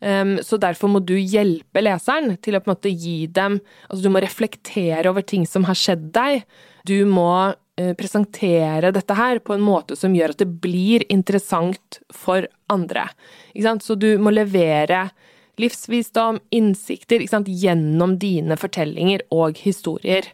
Um, 0.00 0.38
så 0.42 0.58
derfor 0.60 0.90
må 0.92 1.02
du 1.04 1.16
hjelpe 1.18 1.82
leseren 1.82 2.36
til 2.42 2.56
å 2.56 2.62
på 2.62 2.70
en 2.70 2.72
måte 2.72 2.88
gi 2.88 3.26
dem 3.28 3.58
Altså 3.90 4.00
du 4.00 4.12
må 4.14 4.22
reflektere 4.24 5.10
over 5.10 5.20
ting 5.20 5.44
som 5.48 5.66
har 5.68 5.76
skjedd 5.76 6.06
deg. 6.16 6.46
Du 6.88 7.04
må 7.08 7.32
uh, 7.52 7.92
presentere 8.00 8.94
dette 8.96 9.16
her 9.18 9.42
på 9.44 9.56
en 9.56 9.64
måte 9.64 9.98
som 10.00 10.16
gjør 10.16 10.34
at 10.34 10.40
det 10.40 10.48
blir 10.64 11.04
interessant 11.12 12.00
for 12.08 12.48
andre. 12.72 13.10
Så 13.54 13.98
du 14.00 14.14
må 14.22 14.32
levere 14.32 15.10
livsvisdom, 15.60 16.40
innsikter, 16.50 17.22
gjennom 17.46 18.18
dine 18.18 18.56
fortellinger 18.56 19.26
og 19.34 19.58
historier. 19.60 20.30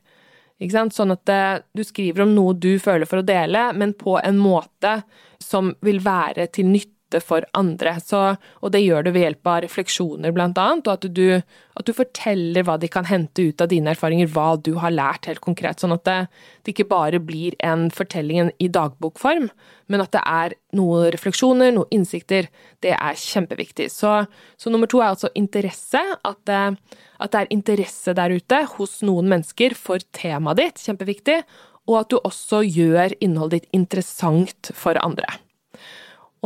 Sånn 0.56 1.12
at 1.12 1.28
eh, 1.28 1.59
du 1.76 1.85
skriver 1.85 2.25
om 2.25 2.35
noe 2.35 2.54
du 2.56 2.78
føler 2.80 3.09
for 3.09 3.21
å 3.21 3.26
dele, 3.26 3.73
men 3.76 3.92
på 3.92 4.16
en 4.23 4.38
måte 4.40 5.02
som 5.42 5.75
vil 5.85 6.00
være 6.04 6.49
til 6.49 6.71
nytte 6.71 6.95
nytte 7.16 7.26
for 7.26 7.44
andre. 7.54 7.99
Så, 8.00 8.37
og 8.61 8.73
det 8.73 8.82
gjør 8.85 9.04
du 9.04 9.12
ved 9.12 9.25
hjelp 9.25 9.46
av 9.46 9.62
refleksjoner, 9.64 10.32
blant 10.32 10.58
annet, 10.58 10.87
og 10.87 10.92
at 10.92 11.14
du, 11.14 11.42
at 11.76 11.87
du, 11.87 11.92
forteller 11.92 12.64
hva 12.64 12.78
de 12.78 12.88
kan 12.88 13.04
hente 13.04 13.49
ut 13.49 13.61
av 13.61 13.68
dine 13.68 13.90
erfaringer, 13.90 14.28
hva 14.28 14.56
du 14.56 14.76
har 14.78 14.90
lært 14.90 15.26
helt 15.26 15.40
konkret. 15.40 15.80
Sånn 15.80 15.94
at 15.94 16.04
det, 16.04 16.28
det 16.64 16.75
ikke 16.75 16.88
bare 16.88 17.20
blir 17.20 17.55
en 17.61 17.90
fortelling 17.90 18.52
i 18.59 18.68
dagbokform, 18.68 19.50
men 19.88 20.02
at 20.02 20.12
det 20.12 20.22
er 20.26 20.57
noen 20.76 21.11
refleksjoner, 21.12 21.72
noen 21.72 21.90
innsikter. 21.94 22.48
Det 22.83 22.92
er 22.96 23.14
kjempeviktig. 23.14 23.88
Så, 23.90 24.26
så 24.59 24.72
nummer 24.72 24.90
to 24.90 25.00
er 25.00 25.12
altså 25.12 25.31
interesse. 25.35 26.02
At 26.26 26.42
det, 26.48 26.76
at 27.22 27.33
det 27.33 27.40
er 27.40 27.55
interesse 27.55 28.16
der 28.16 28.35
ute 28.35 28.64
hos 28.76 28.98
noen 29.07 29.31
mennesker 29.31 29.79
for 29.79 30.02
temaet 30.16 30.61
ditt. 30.61 30.83
Kjempeviktig. 30.83 31.40
Og 31.87 32.00
at 32.00 32.11
du 32.11 32.18
også 32.18 32.64
gjør 32.66 33.14
innholdet 33.22 33.62
ditt 33.62 33.79
interessant 33.79 34.74
for 34.74 34.98
andre. 34.98 35.45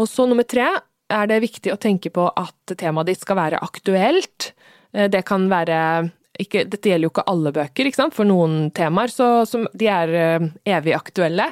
Og 0.01 0.09
så 0.09 0.25
nummer 0.29 0.47
tre 0.49 0.69
er 1.11 1.29
det 1.29 1.43
viktig 1.43 1.73
å 1.75 1.81
tenke 1.81 2.13
på 2.15 2.29
at 2.29 2.75
temaet 2.79 3.11
ditt 3.11 3.23
skal 3.25 3.39
være 3.41 3.61
aktuelt. 3.65 4.53
Eh, 4.95 5.11
det 5.13 5.25
kan 5.29 5.49
være 5.51 6.11
ikke, 6.41 6.65
dette 6.71 6.91
gjelder 6.91 7.09
jo 7.09 7.13
ikke 7.13 7.27
alle 7.31 7.53
bøker, 7.55 7.89
ikke 7.89 8.09
for 8.17 8.29
noen 8.29 8.71
temaer 8.77 9.13
så, 9.13 9.29
som, 9.49 9.67
de 9.77 9.89
er 9.91 10.13
uh, 10.15 10.47
evig 10.69 10.95
aktuelle. 10.97 11.47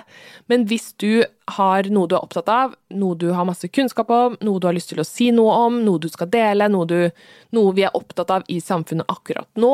Men 0.48 0.64
hvis 0.68 0.92
du 1.01 1.24
har 1.59 1.88
noe 1.92 2.09
du 2.09 2.16
er 2.16 2.24
opptatt 2.24 2.48
av, 2.53 2.74
noe 2.96 3.16
du 3.18 3.29
har 3.37 3.46
masse 3.48 3.68
kunnskap 3.72 4.11
om, 4.12 4.37
noe 4.44 4.61
du 4.61 4.68
har 4.68 4.77
lyst 4.77 4.92
til 4.92 5.01
å 5.03 5.07
si 5.07 5.31
noe 5.35 5.55
om, 5.66 5.81
noe 5.85 6.01
du 6.01 6.09
skal 6.12 6.31
dele, 6.33 6.68
noe, 6.72 6.88
du, 6.88 7.24
noe 7.57 7.74
vi 7.77 7.85
er 7.88 7.96
opptatt 7.96 8.33
av 8.35 8.46
i 8.53 8.61
samfunnet 8.64 9.09
akkurat 9.12 9.48
nå, 9.61 9.72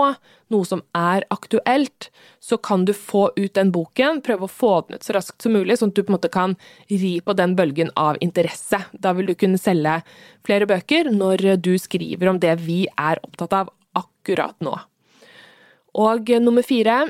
noe 0.53 0.68
som 0.68 0.83
er 0.98 1.27
aktuelt, 1.35 2.11
så 2.42 2.59
kan 2.62 2.85
du 2.87 2.92
få 2.96 3.27
ut 3.37 3.55
den 3.57 3.72
boken, 3.74 4.20
prøve 4.24 4.46
å 4.46 4.53
få 4.53 4.72
den 4.87 4.98
ut 4.98 5.07
så 5.07 5.16
raskt 5.16 5.44
som 5.44 5.55
mulig, 5.57 5.79
sånn 5.81 5.92
at 5.94 5.98
du 5.98 6.05
på 6.05 6.12
en 6.12 6.18
måte 6.18 6.33
kan 6.33 6.57
ri 6.90 7.16
på 7.24 7.37
den 7.38 7.57
bølgen 7.59 7.92
av 7.98 8.20
interesse. 8.24 8.85
Da 8.92 9.14
vil 9.16 9.31
du 9.31 9.35
kunne 9.38 9.61
selge 9.61 10.00
flere 10.46 10.68
bøker 10.70 11.11
når 11.14 11.55
du 11.64 11.74
skriver 11.81 12.31
om 12.31 12.42
det 12.42 12.59
vi 12.64 12.85
er 12.94 13.22
opptatt 13.24 13.57
av 13.64 13.72
akkurat 13.98 14.57
nå. 14.64 14.77
Og 15.94 16.30
nummer 16.42 16.64
fire, 16.66 17.04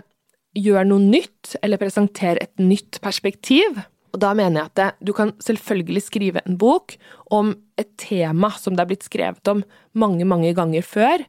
gjør 0.54 0.86
noe 0.86 1.02
nytt, 1.02 1.56
eller 1.64 1.80
presenter 1.80 2.38
et 2.42 2.52
nytt 2.62 3.00
perspektiv. 3.02 3.80
Og 4.14 4.20
da 4.22 4.30
mener 4.38 4.60
jeg 4.60 4.70
at 4.70 4.78
det, 4.78 4.88
du 5.08 5.12
kan 5.16 5.32
selvfølgelig 5.42 6.04
skrive 6.06 6.42
en 6.46 6.58
bok 6.58 6.94
om 7.34 7.54
et 7.80 7.90
tema 7.98 8.52
som 8.60 8.76
det 8.76 8.84
er 8.84 8.92
blitt 8.92 9.06
skrevet 9.06 9.50
om 9.50 9.64
mange, 9.98 10.26
mange 10.28 10.52
ganger 10.54 10.86
før. 10.86 11.24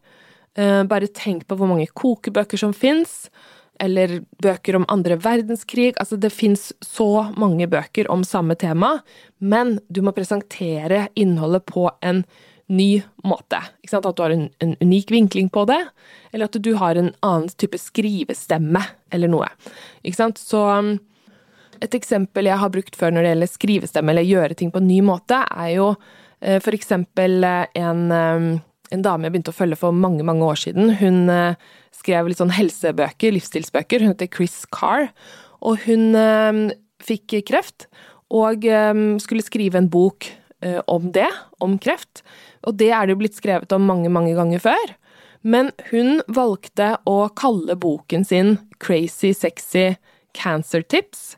Eh, 0.56 0.84
bare 0.88 1.10
tenk 1.10 1.48
på 1.50 1.58
hvor 1.58 1.72
mange 1.72 1.90
kokebøker 1.90 2.62
som 2.62 2.76
fins, 2.78 3.26
eller 3.82 4.22
bøker 4.40 4.78
om 4.78 4.86
andre 4.92 5.18
verdenskrig. 5.20 5.96
Altså, 6.00 6.20
det 6.22 6.32
fins 6.32 6.70
så 6.86 7.28
mange 7.36 7.68
bøker 7.68 8.08
om 8.14 8.24
samme 8.24 8.56
tema, 8.56 9.00
men 9.40 9.80
du 9.90 10.04
må 10.06 10.14
presentere 10.16 11.08
innholdet 11.20 11.66
på 11.68 11.90
en 12.06 12.24
ny 12.68 13.04
måte. 13.24 13.60
At 13.86 14.06
du 14.18 14.24
har 14.24 14.34
en, 14.34 14.48
en, 14.60 14.76
unik 14.82 15.12
vinkling 15.14 15.50
på 15.54 15.66
det, 15.70 15.82
eller 16.34 16.50
at 16.50 16.58
du 16.58 16.72
har 16.80 16.98
en 16.98 17.12
annen 17.26 17.50
type 17.62 17.78
skrivestemme, 17.80 18.82
eller 19.14 19.32
noe. 19.32 19.50
Så 20.40 20.62
um, 20.66 20.96
et 21.84 21.98
eksempel 21.98 22.50
jeg 22.50 22.62
har 22.62 22.74
brukt 22.74 22.98
før 22.98 23.14
når 23.14 23.26
det 23.26 23.34
gjelder 23.34 23.52
skrivestemme 23.52 24.14
eller 24.14 24.28
gjøre 24.28 24.58
ting 24.58 24.72
på 24.74 24.82
en 24.82 24.90
ny 24.90 25.02
måte, 25.06 25.42
er 25.52 25.76
jo 25.76 25.92
eh, 26.42 26.62
for 26.64 26.76
eksempel 26.78 27.44
eh, 27.46 27.68
en, 27.82 28.06
um, 28.12 28.48
en 28.96 29.06
dame 29.06 29.28
jeg 29.28 29.36
begynte 29.36 29.54
å 29.54 29.60
følge 29.60 29.80
for 29.80 29.96
mange, 29.96 30.26
mange 30.28 30.48
år 30.48 30.62
siden. 30.66 30.96
Hun 31.02 31.30
eh, 31.32 31.60
skrev 31.96 32.30
litt 32.30 32.42
sånn 32.42 32.56
helsebøker, 32.56 33.36
livsstilsbøker. 33.36 34.04
Hun 34.04 34.16
heter 34.16 34.32
Chris 34.32 34.64
Carr, 34.74 35.10
og 35.66 35.86
hun 35.86 36.14
um, 36.18 36.66
fikk 37.06 37.38
kreft 37.48 37.90
og 38.34 38.66
skulle 39.22 39.44
skrive 39.46 39.78
en 39.78 39.88
bok 39.94 40.26
om 40.92 41.12
det, 41.16 41.30
om 41.62 41.78
kreft. 41.82 42.24
Og 42.66 42.78
det 42.80 42.92
er 42.92 43.06
det 43.06 43.16
jo 43.16 43.22
blitt 43.24 43.38
skrevet 43.38 43.74
om 43.76 43.86
mange, 43.86 44.12
mange 44.14 44.34
ganger 44.38 44.64
før. 44.64 44.96
Men 45.46 45.70
hun 45.92 46.24
valgte 46.34 46.96
å 47.06 47.28
kalle 47.38 47.78
boken 47.78 48.26
sin 48.26 48.56
Crazy 48.82 49.30
Sexy 49.38 49.92
Cancer 50.34 50.82
Tips. 50.82 51.36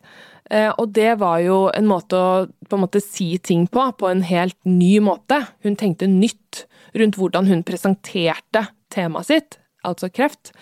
Eh, 0.49 0.71
og 0.79 0.93
det 0.95 1.17
var 1.19 1.41
jo 1.43 1.65
en 1.75 1.89
måte 1.89 2.15
å 2.15 2.31
på 2.67 2.77
en 2.77 2.83
måte 2.85 3.03
si 3.03 3.33
ting 3.43 3.65
på, 3.71 3.83
på 3.99 4.09
en 4.09 4.23
helt 4.27 4.57
ny 4.67 4.97
måte. 5.03 5.41
Hun 5.63 5.75
tenkte 5.79 6.07
nytt 6.07 6.65
rundt 6.97 7.19
hvordan 7.19 7.49
hun 7.51 7.65
presenterte 7.67 8.63
temaet 8.93 9.27
sitt, 9.27 9.59
altså 9.87 10.09
kreft. 10.11 10.53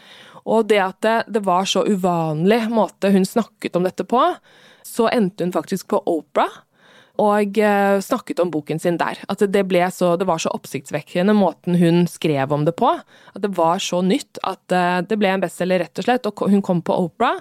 Og 0.46 0.68
det 0.70 0.82
at 0.82 1.00
det, 1.06 1.16
det 1.38 1.46
var 1.46 1.70
så 1.70 1.86
uvanlig 1.86 2.66
måte 2.74 3.14
hun 3.14 3.26
snakket 3.26 3.78
om 3.78 3.86
dette 3.86 4.06
på, 4.10 4.22
så 4.86 5.10
endte 5.14 5.46
hun 5.46 5.54
faktisk 5.54 5.90
på 5.94 6.02
Opera 6.10 6.50
og 7.22 7.58
eh, 7.62 7.98
snakket 8.04 8.42
om 8.44 8.52
boken 8.52 8.82
sin 8.82 8.98
der. 9.00 9.20
At 9.32 9.40
det, 9.40 9.64
så, 9.96 10.16
det 10.20 10.28
var 10.28 10.42
så 10.42 10.52
oppsiktsvekkende 10.56 11.36
måten 11.38 11.78
hun 11.80 12.06
skrev 12.12 12.52
om 12.52 12.66
det 12.68 12.76
på. 12.80 12.92
At 13.34 13.42
det 13.44 13.54
var 13.56 13.80
så 13.84 14.02
nytt 14.04 14.40
at 14.44 14.76
eh, 14.76 15.00
det 15.08 15.20
ble 15.22 15.32
en 15.32 15.44
bestselger, 15.44 15.86
rett 15.86 16.02
og 16.02 16.08
slett. 16.08 16.28
Og 16.28 16.46
hun 16.52 16.64
kom 16.66 16.84
på 16.86 16.98
Opera. 17.08 17.38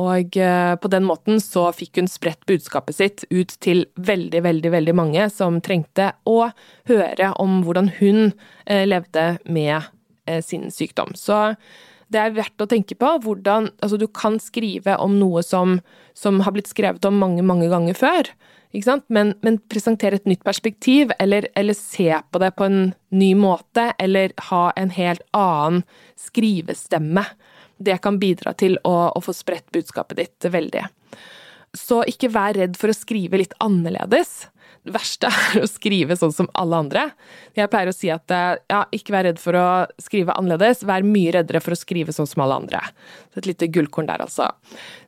Og 0.00 0.36
eh, 0.40 0.72
på 0.80 0.90
den 0.92 1.04
måten 1.04 1.40
så 1.44 1.66
fikk 1.76 2.00
hun 2.00 2.08
spredt 2.08 2.46
budskapet 2.48 2.96
sitt 2.96 3.24
ut 3.30 3.52
til 3.60 3.84
veldig, 4.00 4.42
veldig, 4.48 4.72
veldig 4.72 4.96
mange 4.96 5.28
som 5.32 5.60
trengte 5.60 6.14
å 6.24 6.46
høre 6.88 7.32
om 7.42 7.60
hvordan 7.66 7.92
hun 8.00 8.32
levde 8.64 9.34
med 9.50 9.90
sin 10.46 10.68
sykdom. 10.70 11.16
Så 11.18 11.50
det 12.12 12.20
er 12.20 12.34
verdt 12.36 12.62
å 12.62 12.68
tenke 12.70 12.96
på 12.98 13.10
hvordan 13.24 13.70
Altså, 13.82 13.98
du 13.98 14.06
kan 14.06 14.38
skrive 14.42 14.96
om 15.02 15.16
noe 15.20 15.42
som, 15.44 15.80
som 16.14 16.40
har 16.46 16.54
blitt 16.54 16.70
skrevet 16.70 17.04
om 17.08 17.18
mange, 17.20 17.44
mange 17.46 17.68
ganger 17.72 17.98
før. 17.98 18.30
Men, 19.08 19.34
men 19.42 19.58
presentere 19.68 20.16
et 20.16 20.28
nytt 20.28 20.44
perspektiv, 20.44 21.12
eller, 21.18 21.48
eller, 21.54 21.76
se 21.76 22.14
på 22.30 22.40
det 22.40 22.54
på 22.56 22.64
en 22.64 22.92
ny 23.12 23.34
måte, 23.36 23.92
eller 23.98 24.32
ha 24.48 24.70
en 24.76 24.90
helt 24.90 25.22
annen 25.36 25.82
skrivestemme. 26.16 27.24
Det 27.76 27.98
kan 28.02 28.18
bidra 28.18 28.54
til 28.56 28.78
å, 28.84 29.12
å 29.12 29.20
få 29.20 29.34
spredt 29.36 29.68
budskapet 29.74 30.22
ditt 30.22 30.48
veldig. 30.54 30.86
Så 31.76 32.02
ikke 32.08 32.32
vær 32.32 32.56
redd 32.56 32.76
for 32.80 32.92
å 32.92 32.96
skrive 32.96 33.40
litt 33.40 33.54
annerledes. 33.60 34.46
Det 34.82 34.92
verste 34.96 35.28
er 35.30 35.62
å 35.62 35.68
skrive 35.70 36.16
sånn 36.18 36.32
som 36.34 36.48
alle 36.58 36.80
andre. 36.84 37.02
Jeg 37.54 37.70
pleier 37.70 37.90
å 37.90 37.94
si 37.94 38.08
at 38.10 38.32
ja, 38.32 38.80
ikke 38.90 39.14
vær 39.14 39.28
redd 39.28 39.38
for 39.38 39.54
å 39.58 39.66
skrive 40.02 40.34
annerledes, 40.34 40.82
vær 40.88 41.06
mye 41.06 41.34
reddere 41.36 41.60
for 41.62 41.76
å 41.76 41.78
skrive 41.78 42.14
sånn 42.14 42.26
som 42.26 42.42
alle 42.42 42.58
andre. 42.64 42.80
Så 43.30 43.42
et 43.42 43.50
lite 43.52 43.70
gullkorn 43.70 44.10
der, 44.10 44.24
altså. 44.24 44.48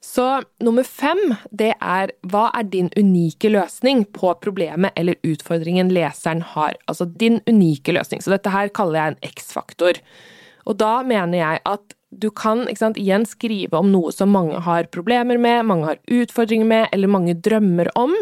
Så 0.04 0.28
nummer 0.62 0.86
fem, 0.86 1.34
det 1.50 1.72
er 1.80 2.14
hva 2.30 2.46
er 2.54 2.70
din 2.70 2.92
unike 2.94 3.50
løsning 3.50 4.04
på 4.14 4.36
problemet 4.44 4.94
eller 5.00 5.18
utfordringen 5.26 5.90
leseren 5.94 6.44
har? 6.54 6.78
Altså 6.86 7.08
din 7.10 7.40
unike 7.50 7.96
løsning. 7.96 8.22
Så 8.22 8.30
dette 8.34 8.54
her 8.54 8.70
kaller 8.74 9.00
jeg 9.00 9.14
en 9.14 9.20
X-faktor. 9.34 9.98
Og 10.70 10.78
da 10.80 10.96
mener 11.02 11.40
jeg 11.40 11.62
at 11.68 11.98
du 12.14 12.28
kan 12.30 12.62
sant, 12.78 12.98
igjen 13.00 13.24
skrive 13.26 13.78
om 13.80 13.90
noe 13.90 14.12
som 14.14 14.30
mange 14.30 14.60
har 14.62 14.86
problemer 14.94 15.40
med, 15.40 15.66
mange 15.66 15.88
har 15.88 16.02
utfordringer 16.06 16.68
med, 16.68 16.86
eller 16.94 17.10
mange 17.10 17.34
drømmer 17.42 17.90
om. 17.98 18.14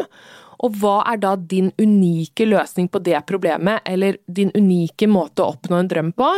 Og 0.63 0.77
hva 0.79 1.01
er 1.11 1.19
da 1.19 1.33
din 1.35 1.71
unike 1.81 2.47
løsning 2.47 2.87
på 2.91 3.01
det 3.03 3.19
problemet, 3.27 3.83
eller 3.85 4.21
din 4.27 4.51
unike 4.55 5.09
måte 5.11 5.43
å 5.43 5.55
oppnå 5.55 5.81
en 5.81 5.91
drøm 5.91 6.13
på? 6.15 6.29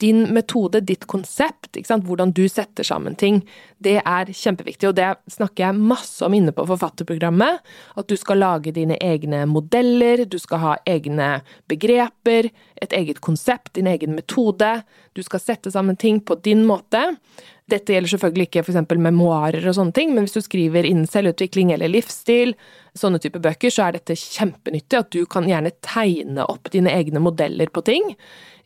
Din 0.00 0.26
metode, 0.36 0.82
ditt 0.84 1.06
konsept, 1.08 1.78
hvordan 2.04 2.32
du 2.36 2.42
setter 2.52 2.84
sammen 2.84 3.14
ting, 3.16 3.40
det 3.80 4.02
er 4.02 4.28
kjempeviktig. 4.28 4.90
Og 4.90 4.96
det 4.98 5.08
snakker 5.32 5.66
jeg 5.66 5.80
masse 5.92 6.24
om 6.24 6.34
inne 6.36 6.52
på 6.52 6.66
forfatterprogrammet. 6.68 7.64
At 7.96 8.08
du 8.08 8.16
skal 8.20 8.42
lage 8.42 8.74
dine 8.76 8.98
egne 9.00 9.46
modeller, 9.48 10.26
du 10.28 10.38
skal 10.42 10.62
ha 10.62 10.76
egne 10.84 11.40
begreper, 11.70 12.50
et 12.76 12.92
eget 12.92 13.22
konsept, 13.24 13.72
din 13.78 13.88
egen 13.88 14.12
metode. 14.16 14.82
Du 15.16 15.22
skal 15.24 15.40
sette 15.40 15.72
sammen 15.72 15.96
ting 15.96 16.20
på 16.20 16.36
din 16.44 16.66
måte. 16.68 17.14
Dette 17.66 17.96
gjelder 17.96 18.12
selvfølgelig 18.12 18.46
ikke 18.46 18.62
f.eks. 18.62 18.92
memoarer 18.94 19.64
og 19.66 19.74
sånne 19.74 19.94
ting, 19.96 20.12
men 20.14 20.26
hvis 20.26 20.36
du 20.36 20.44
skriver 20.44 20.86
innen 20.86 21.08
selvutvikling 21.10 21.72
eller 21.74 21.90
livsstil, 21.90 22.52
sånne 22.94 23.18
type 23.22 23.40
bøker, 23.42 23.72
så 23.74 23.88
er 23.88 23.96
dette 23.96 24.14
kjempenyttig. 24.20 25.00
At 25.00 25.10
du 25.16 25.24
kan 25.30 25.48
gjerne 25.50 25.74
tegne 25.82 26.46
opp 26.46 26.70
dine 26.70 26.92
egne 26.94 27.22
modeller 27.24 27.72
på 27.72 27.82
ting. 27.88 28.12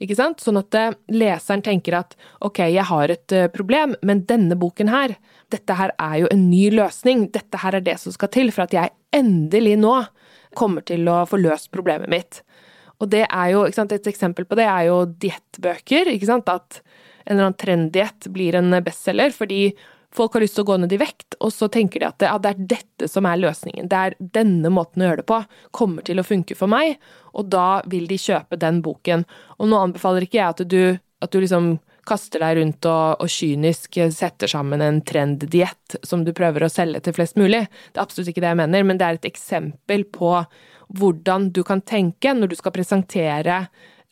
Ikke 0.01 0.17
sant? 0.17 0.41
Sånn 0.41 0.59
at 0.61 0.77
eh, 0.79 0.95
leseren 1.13 1.63
tenker 1.65 1.99
at 1.99 2.17
ok, 2.47 2.63
jeg 2.73 2.87
har 2.89 3.13
et 3.13 3.35
eh, 3.37 3.51
problem, 3.53 3.95
men 4.07 4.25
denne 4.29 4.57
boken 4.59 4.89
her, 4.93 5.17
dette 5.53 5.77
her 5.77 5.93
er 6.01 6.23
jo 6.23 6.31
en 6.33 6.47
ny 6.49 6.71
løsning. 6.73 7.27
Dette 7.35 7.61
her 7.61 7.77
er 7.77 7.85
det 7.85 7.99
som 8.01 8.15
skal 8.15 8.33
til 8.33 8.53
for 8.55 8.65
at 8.65 8.77
jeg 8.77 8.95
endelig 9.17 9.77
nå 9.83 9.97
kommer 10.57 10.85
til 10.87 11.05
å 11.11 11.23
få 11.29 11.41
løst 11.41 11.71
problemet 11.75 12.11
mitt. 12.11 12.41
Og 13.01 13.11
det 13.13 13.27
er 13.27 13.53
jo, 13.55 13.65
sant, 13.73 13.93
Et 13.93 14.11
eksempel 14.11 14.45
på 14.49 14.57
det 14.59 14.67
er 14.69 14.89
jo 14.89 15.05
diettbøker. 15.07 16.11
At 16.11 16.81
en 16.81 17.37
eller 17.37 17.47
annen 17.51 17.61
trenddiett 17.61 18.29
blir 18.33 18.57
en 18.57 18.73
bestselger 18.85 19.33
fordi 19.37 19.63
folk 20.15 20.35
har 20.35 20.45
lyst 20.45 20.57
til 20.59 20.65
å 20.65 20.71
gå 20.73 20.79
ned 20.83 20.93
i 20.95 21.01
vekt, 21.01 21.37
og 21.41 21.53
så 21.55 21.69
tenker 21.73 22.03
de 22.03 22.09
at 22.09 22.25
ja, 22.27 22.37
det 22.43 22.53
er 22.53 22.65
dette 22.75 23.09
som 23.11 23.29
er 23.29 23.41
løsningen. 23.41 23.91
Det 23.91 24.01
er 24.01 24.17
denne 24.39 24.73
måten 24.75 25.03
å 25.03 25.11
gjøre 25.11 25.23
det 25.23 25.29
på 25.31 25.43
kommer 25.77 26.07
til 26.07 26.21
å 26.21 26.27
funke 26.27 26.57
for 26.59 26.71
meg, 26.71 26.97
og 27.35 27.51
da 27.53 27.83
vil 27.91 28.09
de 28.11 28.19
kjøpe 28.21 28.59
den 28.61 28.83
boken. 28.85 29.25
Og 29.59 29.71
nå 29.71 29.79
anbefaler 29.79 30.27
ikke 30.27 30.41
jeg 30.41 30.57
at 30.57 30.65
du, 30.71 30.83
at 31.23 31.33
du 31.33 31.41
liksom 31.43 31.77
kaster 32.09 32.43
deg 32.43 32.59
rundt 32.59 32.87
og, 32.89 33.21
og, 33.23 33.31
kynisk 33.31 34.01
setter 34.15 34.51
sammen 34.51 34.83
en 34.83 35.03
trenddiett 35.07 35.99
som 36.07 36.25
du 36.27 36.33
prøver 36.37 36.65
å 36.65 36.73
selge 36.73 37.05
til 37.05 37.15
flest 37.15 37.39
mulig. 37.39 37.67
Det 37.93 38.01
er 38.01 38.07
absolutt 38.07 38.33
ikke 38.33 38.43
det 38.43 38.53
jeg 38.55 38.61
mener, 38.63 38.87
men 38.89 38.99
det 38.99 39.07
er 39.07 39.21
et 39.21 39.31
eksempel 39.31 40.07
på 40.11 40.35
hvordan 40.99 41.51
du 41.55 41.63
kan 41.67 41.83
tenke 41.87 42.33
når 42.35 42.51
du 42.51 42.57
skal 42.59 42.75
presentere 42.75 43.61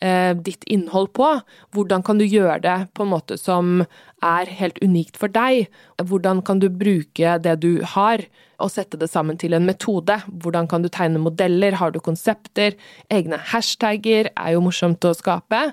eh, 0.03 0.33
ditt 0.35 0.63
innhold 0.67 1.11
på. 1.17 1.29
Hvordan 1.75 2.03
kan 2.05 2.19
du 2.19 2.25
gjøre 2.25 2.59
det 2.63 2.77
på 2.97 3.05
en 3.05 3.13
måte 3.13 3.37
som 3.39 3.83
er 4.25 4.51
helt 4.59 4.79
unikt 4.83 5.19
for 5.19 5.31
deg? 5.31 5.69
Hvordan 6.01 6.43
kan 6.45 6.61
du 6.63 6.69
bruke 6.69 7.37
det 7.43 7.59
du 7.63 7.81
har, 7.95 8.25
og 8.59 8.71
sette 8.73 8.99
det 8.99 9.07
sammen 9.11 9.39
til 9.39 9.55
en 9.55 9.67
metode? 9.67 10.19
Hvordan 10.27 10.67
kan 10.67 10.83
du 10.83 10.89
tegne 10.91 11.21
modeller? 11.21 11.77
Har 11.79 11.93
du 11.95 12.01
konsepter? 12.03 12.75
Egne 13.11 13.39
hashtagger 13.51 14.31
er 14.35 14.55
jo 14.55 14.63
morsomt 14.65 15.05
å 15.07 15.15
skape. 15.15 15.69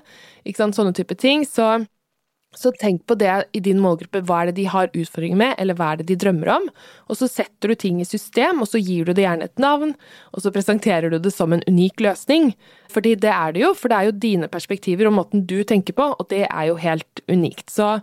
Ikke 0.47 0.63
sant? 0.63 0.77
Sånne 0.77 0.95
type 0.95 1.17
ting. 1.19 1.43
Så 1.47 1.83
så 2.55 2.71
tenk 2.79 3.03
på 3.05 3.15
det 3.19 3.31
i 3.53 3.59
din 3.61 3.79
målgruppe. 3.83 4.23
Hva 4.25 4.39
er 4.41 4.49
det 4.49 4.57
de 4.61 4.67
har 4.71 4.89
utfordringer 4.89 5.37
med, 5.37 5.55
eller 5.61 5.77
hva 5.77 5.91
er 5.91 5.99
det 5.99 6.07
de 6.09 6.17
drømmer 6.23 6.49
om? 6.55 6.69
Og 7.11 7.19
så 7.19 7.27
setter 7.29 7.69
du 7.69 7.75
ting 7.77 7.99
i 8.01 8.07
system, 8.07 8.63
og 8.63 8.69
så 8.71 8.81
gir 8.81 9.05
du 9.05 9.13
det 9.13 9.25
gjerne 9.25 9.49
et 9.49 9.61
navn, 9.61 9.93
og 10.33 10.43
så 10.43 10.53
presenterer 10.55 11.11
du 11.11 11.19
det 11.21 11.33
som 11.35 11.53
en 11.53 11.61
unik 11.67 12.01
løsning. 12.07 12.53
Fordi 12.93 13.13
det 13.19 13.33
er 13.33 13.53
det 13.53 13.65
jo, 13.65 13.73
for 13.77 13.91
det 13.91 13.99
er 13.99 14.09
jo 14.09 14.17
dine 14.25 14.49
perspektiver 14.51 15.09
og 15.09 15.17
måten 15.19 15.45
du 15.49 15.59
tenker 15.67 15.97
på, 15.97 16.09
og 16.15 16.29
det 16.33 16.45
er 16.47 16.71
jo 16.71 16.79
helt 16.81 17.23
unikt. 17.27 17.69
Så 17.73 17.97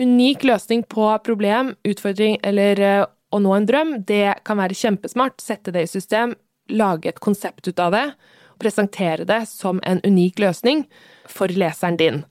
unik 0.00 0.44
løsning 0.44 0.84
på 0.92 1.10
problem, 1.26 1.74
utfordring 1.88 2.38
eller 2.46 2.80
eh, 2.84 3.04
å 3.32 3.42
nå 3.42 3.56
en 3.56 3.66
drøm, 3.68 3.94
det 4.06 4.38
kan 4.46 4.60
være 4.60 4.76
kjempesmart. 4.76 5.40
Sette 5.42 5.74
det 5.74 5.86
i 5.86 5.90
system, 5.90 6.36
lage 6.70 7.10
et 7.10 7.22
konsept 7.24 7.66
ut 7.66 7.80
av 7.82 7.96
det, 7.96 8.06
og 8.54 8.62
presentere 8.62 9.26
det 9.28 9.42
som 9.50 9.80
en 9.82 10.04
unik 10.04 10.38
løsning 10.44 10.86
for 11.26 11.50
leseren 11.50 11.98
din. 11.98 12.22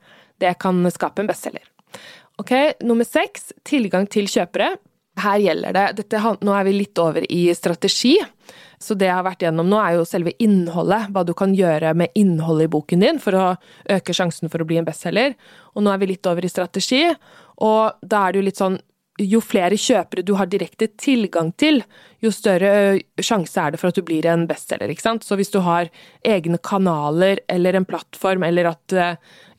Det 0.41 0.53
kan 0.59 0.81
skape 0.91 1.23
en 1.23 1.29
bestselger. 1.29 1.65
Ok, 2.41 2.51
Nummer 2.83 3.07
seks 3.07 3.53
tilgang 3.63 4.09
til 4.11 4.27
kjøpere. 4.27 4.73
Her 5.23 5.39
gjelder 5.39 5.75
det 5.75 5.85
dette, 6.01 6.19
Nå 6.43 6.55
er 6.55 6.65
vi 6.67 6.73
litt 6.75 6.99
over 6.99 7.23
i 7.31 7.47
strategi. 7.55 8.17
Så 8.81 8.97
det 8.99 9.07
jeg 9.07 9.15
har 9.15 9.23
vært 9.23 9.45
gjennom 9.45 9.69
nå, 9.71 9.79
er 9.79 9.95
jo 9.95 10.07
selve 10.07 10.33
innholdet. 10.43 11.07
Hva 11.15 11.23
du 11.23 11.31
kan 11.37 11.55
gjøre 11.55 11.93
med 11.95 12.11
innholdet 12.19 12.67
i 12.67 12.73
boken 12.73 13.05
din 13.05 13.21
for 13.23 13.37
å 13.39 13.45
øke 13.95 14.15
sjansen 14.15 14.51
for 14.51 14.61
å 14.61 14.67
bli 14.67 14.81
en 14.81 14.87
bestselger. 14.87 15.37
Og 15.73 15.85
nå 15.85 15.93
er 15.93 16.01
vi 16.03 16.11
litt 16.11 16.27
over 16.27 16.43
i 16.43 16.51
strategi, 16.51 17.05
og 17.63 18.03
da 18.03 18.25
er 18.25 18.35
det 18.35 18.41
jo 18.41 18.49
litt 18.49 18.59
sånn 18.59 18.77
jo 19.21 19.39
flere 19.39 19.77
kjøpere 19.79 20.25
du 20.27 20.33
har 20.35 20.49
direkte 20.51 20.89
tilgang 20.99 21.53
til, 21.55 21.79
jo 22.19 22.31
større 22.35 22.99
sjanse 23.23 23.61
er 23.61 23.71
det 23.71 23.79
for 23.79 23.87
at 23.87 23.95
du 23.95 24.03
blir 24.03 24.25
en 24.27 24.43
bestselger. 24.49 24.91
Så 25.23 25.37
hvis 25.39 25.53
du 25.53 25.61
har 25.63 25.87
egne 26.19 26.59
kanaler 26.59 27.39
eller 27.47 27.77
en 27.79 27.87
plattform, 27.87 28.43
eller 28.43 28.73
at 28.73 28.95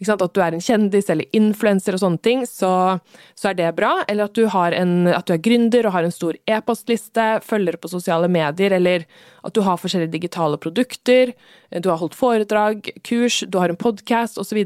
at 0.05 0.35
du 0.35 0.41
er 0.45 0.53
en 0.53 0.61
kjendis 0.61 1.09
eller 1.11 1.29
influenser 1.37 1.97
og 1.97 2.03
sånne 2.03 2.21
ting, 2.21 2.45
så, 2.47 2.99
så, 3.35 3.51
er 3.51 3.57
det 3.57 3.71
bra. 3.79 4.05
Eller 4.09 4.29
at 4.29 4.37
du, 4.37 4.45
en, 4.45 5.07
at 5.09 5.27
du 5.27 5.33
er 5.33 5.43
gründer 5.43 5.87
og 5.87 5.95
har 5.97 6.05
en 6.05 6.13
stor 6.13 6.37
e-postliste, 6.47 7.41
følger 7.47 7.79
på 7.81 7.89
sosiale 7.89 8.29
medier, 8.29 8.77
eller 8.77 9.07
at 9.47 9.55
du 9.55 9.63
har 9.63 9.79
forskjellige 9.81 10.13
digitale 10.13 10.59
produkter, 10.59 11.33
du 11.71 11.89
har 11.91 12.01
holdt 12.01 12.17
foredrag, 12.19 12.91
kurs, 13.07 13.43
du 13.49 13.59
har 13.59 13.71
en 13.73 13.79
podkast 13.79 14.39
osv. 14.43 14.63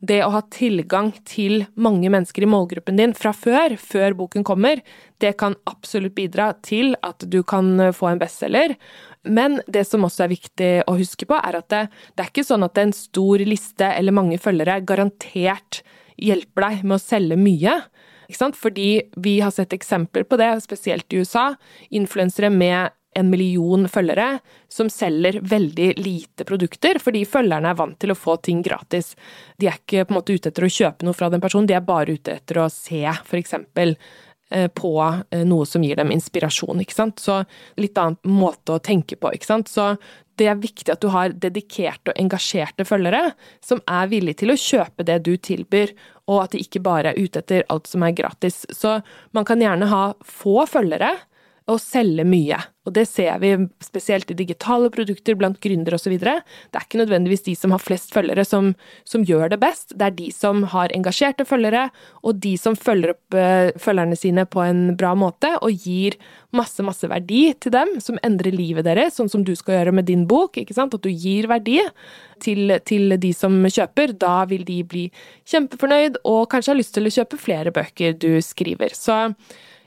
Det 0.00 0.20
å 0.24 0.32
ha 0.34 0.42
tilgang 0.54 1.12
til 1.28 1.66
mange 1.74 2.10
mennesker 2.12 2.44
i 2.44 2.50
målgruppen 2.50 3.00
din 3.00 3.14
fra 3.16 3.34
før, 3.36 3.76
før 3.80 4.16
boken 4.22 4.46
kommer, 4.46 4.82
det 5.22 5.34
kan 5.40 5.56
absolutt 5.70 6.16
bidra 6.16 6.52
til 6.64 6.96
at 7.06 7.24
du 7.30 7.42
kan 7.46 7.78
få 7.94 8.10
en 8.10 8.20
bestselger. 8.22 8.74
Men 9.24 9.60
det 9.66 9.86
som 9.88 10.04
også 10.04 10.26
er 10.26 10.34
viktig 10.34 10.70
å 10.90 10.96
huske 10.98 11.28
på, 11.28 11.38
er 11.38 11.60
at 11.60 11.68
det, 11.72 11.84
det 12.14 12.24
er 12.24 12.32
ikke 12.32 12.46
sånn 12.46 12.66
at 12.66 12.80
en 12.80 12.92
stor 12.96 13.44
liste 13.46 13.88
eller 13.94 14.16
mange 14.16 14.40
følgere 14.42 14.80
garantert 14.84 15.82
hjelper 16.20 16.68
deg 16.68 16.84
med 16.84 16.98
å 16.98 17.02
selge 17.02 17.38
mye. 17.40 17.78
Fordi 18.34 18.90
vi 19.20 19.38
har 19.40 19.52
sett 19.54 19.72
eksempler 19.76 20.26
på 20.26 20.38
det, 20.40 20.50
spesielt 20.64 21.12
i 21.12 21.22
USA. 21.22 21.52
Influensere 21.94 22.50
med 22.50 22.90
en 23.14 23.30
million 23.30 23.86
følgere 23.88 24.40
som 24.68 24.90
selger 24.90 25.38
veldig 25.40 25.92
lite 26.00 26.44
produkter, 26.44 26.98
fordi 26.98 27.24
følgerne 27.28 27.70
er 27.70 27.78
vant 27.78 27.98
til 28.02 28.10
å 28.10 28.18
få 28.18 28.36
ting 28.42 28.62
gratis. 28.64 29.12
De 29.58 29.68
er 29.70 29.78
ikke 29.78 30.04
på 30.04 30.14
en 30.14 30.18
måte 30.18 30.34
ute 30.34 30.50
etter 30.50 30.66
å 30.66 30.72
kjøpe 30.76 31.06
noe 31.06 31.16
fra 31.16 31.30
den 31.30 31.42
personen, 31.44 31.68
de 31.70 31.76
er 31.78 31.86
bare 31.86 32.16
ute 32.16 32.38
etter 32.40 32.58
å 32.64 32.68
se 32.72 33.04
f.eks. 33.06 33.54
Eh, 34.54 34.68
på 34.68 35.22
eh, 35.30 35.40
noe 35.42 35.66
som 35.66 35.82
gir 35.82 35.98
dem 35.98 36.12
inspirasjon, 36.14 36.78
ikke 36.84 36.94
sant. 36.94 37.18
Så 37.18 37.40
litt 37.80 37.98
annen 37.98 38.38
måte 38.38 38.76
å 38.76 38.82
tenke 38.82 39.16
på, 39.18 39.32
ikke 39.34 39.48
sant. 39.48 39.70
Så 39.72 39.96
det 40.38 40.46
er 40.46 40.60
viktig 40.60 40.92
at 40.94 41.02
du 41.02 41.08
har 41.10 41.34
dedikerte 41.34 42.12
og 42.12 42.20
engasjerte 42.22 42.86
følgere 42.86 43.32
som 43.64 43.82
er 43.90 44.12
villige 44.12 44.44
til 44.44 44.54
å 44.54 44.58
kjøpe 44.58 45.06
det 45.08 45.18
du 45.26 45.32
tilbyr, 45.34 45.90
og 46.30 46.44
at 46.44 46.54
de 46.54 46.62
ikke 46.62 46.84
bare 46.86 47.10
er 47.10 47.18
ute 47.18 47.42
etter 47.42 47.66
alt 47.72 47.90
som 47.90 48.06
er 48.06 48.14
gratis. 48.14 48.62
Så 48.70 49.00
man 49.34 49.48
kan 49.48 49.62
gjerne 49.62 49.90
ha 49.90 50.04
få 50.22 50.68
følgere, 50.70 51.10
å 51.64 51.78
selge 51.80 52.26
mye. 52.28 52.58
Og 52.84 52.92
det 52.92 53.06
ser 53.08 53.38
vi 53.40 53.54
spesielt 53.80 54.28
i 54.28 54.36
digitale 54.36 54.90
produkter 54.92 55.36
blant 55.40 55.56
gründere 55.64 55.96
osv. 55.96 56.12
Det 56.20 56.34
er 56.34 56.84
ikke 56.84 57.00
nødvendigvis 57.00 57.46
de 57.46 57.54
som 57.56 57.72
har 57.72 57.80
flest 57.80 58.12
følgere 58.12 58.44
som, 58.44 58.74
som, 59.08 59.24
gjør 59.24 59.54
det 59.54 59.60
best, 59.62 59.94
det 59.96 60.10
er 60.10 60.16
de 60.18 60.28
som 60.34 60.60
har 60.74 60.92
engasjerte 60.92 61.46
følgere, 61.48 61.86
og 62.20 62.42
de 62.44 62.52
som 62.60 62.76
følger 62.76 63.14
opp 63.14 63.38
uh, 63.38 63.72
følgerne 63.80 64.20
sine 64.20 64.44
på 64.44 64.60
en 64.60 64.84
bra 65.00 65.14
måte 65.16 65.54
og 65.64 65.88
gir 65.88 66.18
masse, 66.54 66.84
masse 66.84 67.08
verdi 67.08 67.46
til 67.56 67.72
dem, 67.72 67.96
som 68.04 68.20
endrer 68.26 68.52
livet 68.52 68.84
deres, 68.84 69.16
sånn 69.16 69.32
som 69.32 69.48
du 69.48 69.54
skal 69.56 69.78
gjøre 69.78 69.96
med 69.96 70.10
din 70.12 70.28
bok, 70.28 70.60
ikke 70.60 70.76
sant, 70.76 70.92
at 70.92 71.04
du 71.04 71.08
gir 71.08 71.48
verdi 71.48 71.80
til, 72.44 72.76
til 72.84 73.16
de 73.16 73.32
som 73.32 73.56
kjøper. 73.64 74.12
Da 74.20 74.42
vil 74.50 74.68
de 74.68 74.82
bli 74.84 75.08
kjempefornøyd 75.48 76.20
og 76.28 76.50
kanskje 76.52 76.74
ha 76.74 76.82
lyst 76.82 76.92
til 76.98 77.08
å 77.08 77.16
kjøpe 77.16 77.40
flere 77.40 77.72
bøker 77.72 78.20
du 78.20 78.34
skriver. 78.44 78.92
Så? 78.92 79.16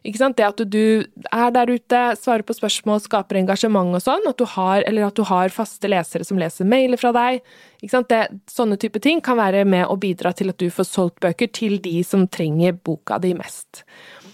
Det 0.07 0.45
at 0.45 0.61
du 0.71 1.03
er 1.03 1.49
der 1.51 1.67
ute, 1.67 2.01
svarer 2.15 2.45
på 2.47 2.55
spørsmål, 2.55 3.01
skaper 3.03 3.41
engasjement 3.41 3.91
og 3.97 4.03
sånn, 4.05 4.23
at 4.29 4.39
har, 4.53 4.83
eller 4.87 5.09
at 5.09 5.17
du 5.19 5.25
har 5.27 5.51
faste 5.51 5.89
lesere 5.91 6.23
som 6.23 6.39
leser 6.39 6.69
mailer 6.69 6.99
fra 6.99 7.11
deg. 7.11 7.41
Det, 7.83 8.21
sånne 8.47 8.77
type 8.79 9.01
ting 9.03 9.19
kan 9.21 9.35
være 9.37 9.65
med 9.67 9.83
å 9.91 9.97
bidra 9.99 10.31
til 10.31 10.53
at 10.53 10.59
du 10.63 10.69
får 10.71 10.87
solgt 10.87 11.19
bøker 11.19 11.51
til 11.51 11.81
de 11.83 11.99
som 12.07 12.23
trenger 12.27 12.79
boka 12.79 13.19
di 13.19 13.33
mest. 13.35 13.83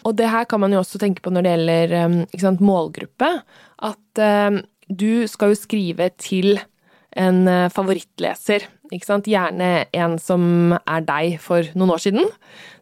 Og 0.06 0.14
det 0.20 0.30
her 0.30 0.46
kan 0.46 0.62
man 0.62 0.76
jo 0.76 0.84
også 0.84 1.02
tenke 1.02 1.24
på 1.24 1.34
når 1.34 1.46
det 1.46 1.56
gjelder 1.56 1.96
um, 2.06 2.20
sant, 2.38 2.62
målgruppe. 2.62 3.32
At 3.90 4.22
uh, 4.22 4.62
du 4.90 5.26
skal 5.32 5.54
jo 5.54 5.58
skrive 5.58 6.12
til 6.22 6.60
en 7.18 7.48
uh, 7.48 7.72
favorittleser. 7.74 8.68
Ikke 8.94 9.10
sant? 9.10 9.28
Gjerne 9.30 9.88
en 9.96 10.16
som 10.22 10.76
er 10.78 11.06
deg 11.08 11.38
for 11.42 11.66
noen 11.78 11.96
år 11.96 12.04
siden. 12.04 12.32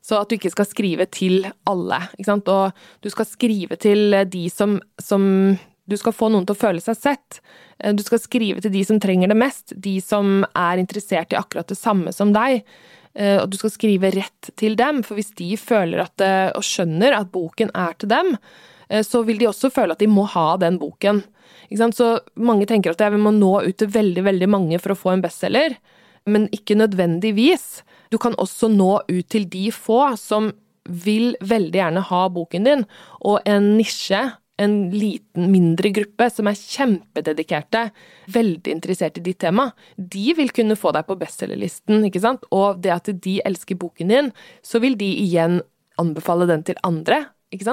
Så 0.04 0.18
at 0.20 0.30
du 0.30 0.38
ikke 0.38 0.52
skal 0.54 0.68
skrive 0.68 1.08
til 1.14 1.46
alle. 1.70 2.02
Ikke 2.18 2.30
sant? 2.32 2.52
Og 2.52 3.04
du 3.04 3.10
skal 3.14 3.30
skrive 3.30 3.78
til 3.82 4.18
de 4.28 4.48
som, 4.52 4.80
som 5.00 5.58
Du 5.90 5.98
skal 5.98 6.14
få 6.14 6.30
noen 6.30 6.46
til 6.46 6.56
å 6.56 6.62
føle 6.62 6.80
seg 6.80 6.96
sett. 6.96 7.42
Eh, 7.82 7.94
du 7.94 8.04
skal 8.06 8.22
skrive 8.22 8.62
til 8.64 8.72
de 8.72 8.84
som 8.88 9.00
trenger 9.02 9.32
det 9.32 9.38
mest. 9.40 9.74
De 9.76 9.98
som 10.04 10.46
er 10.56 10.82
interessert 10.82 11.34
i 11.34 11.40
akkurat 11.40 11.68
det 11.68 11.80
samme 11.80 12.14
som 12.16 12.34
deg. 12.36 12.62
Eh, 13.14 13.38
og 13.42 13.50
du 13.52 13.58
skal 13.60 13.74
skrive 13.74 14.14
rett 14.14 14.52
til 14.60 14.78
dem, 14.80 15.02
for 15.04 15.20
hvis 15.20 15.34
de 15.40 15.56
føler 15.60 16.06
at, 16.06 16.22
eh, 16.22 16.52
og 16.56 16.64
skjønner 16.64 17.18
at 17.18 17.32
boken 17.34 17.74
er 17.76 17.98
til 18.00 18.14
dem, 18.14 18.38
så 19.08 19.22
vil 19.24 19.38
de 19.40 19.46
også 19.48 19.70
føle 19.72 19.96
at 19.96 20.02
de 20.04 20.08
må 20.12 20.26
ha 20.28 20.58
den 20.60 20.76
boken. 20.76 21.22
Så 21.96 22.08
mange 22.36 22.66
tenker 22.68 22.92
at 22.92 23.04
vi 23.14 23.20
må 23.24 23.32
nå 23.32 23.62
ut 23.64 23.78
til 23.80 23.88
veldig, 23.88 24.26
veldig 24.26 24.50
mange 24.52 24.80
for 24.84 24.92
å 24.92 24.98
få 25.00 25.14
en 25.14 25.24
bestselger, 25.24 25.78
men 26.30 26.50
ikke 26.54 26.78
nødvendigvis. 26.78 27.82
Du 28.12 28.20
kan 28.22 28.36
også 28.38 28.70
nå 28.72 29.02
ut 29.08 29.28
til 29.32 29.48
de 29.50 29.70
få 29.74 30.04
som 30.20 30.52
vil 30.86 31.36
veldig 31.46 31.78
gjerne 31.78 32.04
ha 32.10 32.22
boken 32.34 32.68
din, 32.68 32.86
og 33.22 33.42
en 33.48 33.76
nisje, 33.78 34.22
en 34.62 34.76
liten, 34.94 35.48
mindre 35.50 35.90
gruppe 35.94 36.28
som 36.30 36.50
er 36.50 36.58
kjempededikerte, 36.58 37.88
veldig 38.34 38.74
interessert 38.76 39.18
i 39.18 39.24
ditt 39.26 39.40
tema, 39.42 39.70
de 39.98 40.36
vil 40.38 40.52
kunne 40.54 40.78
få 40.78 40.94
deg 40.94 41.08
på 41.08 41.18
bestselgerlisten, 41.22 42.04
ikke 42.10 42.22
sant? 42.22 42.46
Og 42.54 42.82
det 42.84 42.94
at 42.94 43.10
de 43.24 43.40
elsker 43.46 43.80
boken 43.82 44.14
din, 44.14 44.32
så 44.66 44.82
vil 44.84 44.98
de 45.00 45.10
igjen 45.24 45.62
anbefale 46.02 46.50
den 46.50 46.66
til 46.68 46.78
andre, 46.86 47.24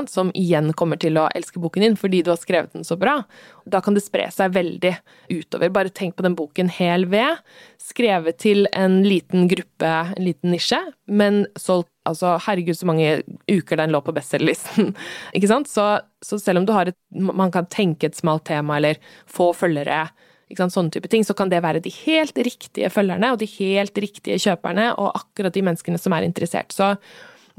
som 0.09 0.31
igjen 0.35 0.73
kommer 0.73 0.97
til 0.99 1.19
å 1.19 1.29
elske 1.35 1.61
boken 1.61 1.83
din 1.83 1.97
fordi 1.97 2.23
du 2.23 2.31
har 2.31 2.38
skrevet 2.38 2.73
den 2.73 2.85
så 2.85 2.97
bra. 2.97 3.23
Da 3.64 3.81
kan 3.81 3.95
det 3.95 4.03
spre 4.03 4.31
seg 4.31 4.53
veldig 4.53 4.97
utover. 5.31 5.71
Bare 5.71 5.88
tenk 5.88 6.17
på 6.17 6.23
den 6.23 6.35
boken 6.35 6.69
Hel 6.69 7.07
ved, 7.07 7.38
skrevet 7.79 8.38
til 8.38 8.67
en 8.73 9.03
liten 9.05 9.49
gruppe, 9.49 9.87
en 10.17 10.25
liten 10.25 10.51
nisje, 10.51 10.81
men 11.07 11.47
solgt 11.57 11.91
Altså, 12.09 12.38
herregud, 12.41 12.77
så 12.79 12.87
mange 12.88 13.09
uker 13.51 13.77
den 13.77 13.93
lå 13.93 14.01
på 14.01 14.14
bestselgerlisten. 14.17 14.95
ikke 15.37 15.51
sant? 15.51 15.69
Så, 15.69 15.85
så, 16.25 16.38
selv 16.41 16.62
om 16.62 16.69
du 16.69 16.73
har 16.73 16.88
et 16.88 16.97
Man 17.12 17.53
kan 17.53 17.69
tenke 17.69 18.09
et 18.09 18.17
smalt 18.17 18.47
tema 18.49 18.79
eller 18.79 18.97
få 19.29 19.51
følgere, 19.53 20.07
ikke 20.49 20.62
sant? 20.62 20.73
sånne 20.73 20.95
type 20.95 21.11
ting, 21.12 21.27
så 21.27 21.37
kan 21.37 21.53
det 21.53 21.61
være 21.64 21.83
de 21.85 21.93
helt 22.07 22.38
riktige 22.38 22.88
følgerne 22.93 23.35
og 23.35 23.43
de 23.43 23.51
helt 23.59 23.99
riktige 24.01 24.38
kjøperne 24.41 24.95
og 24.95 25.19
akkurat 25.21 25.53
de 25.53 25.64
menneskene 25.67 26.01
som 26.01 26.17
er 26.17 26.25
interessert. 26.25 26.73
Så 26.73 26.95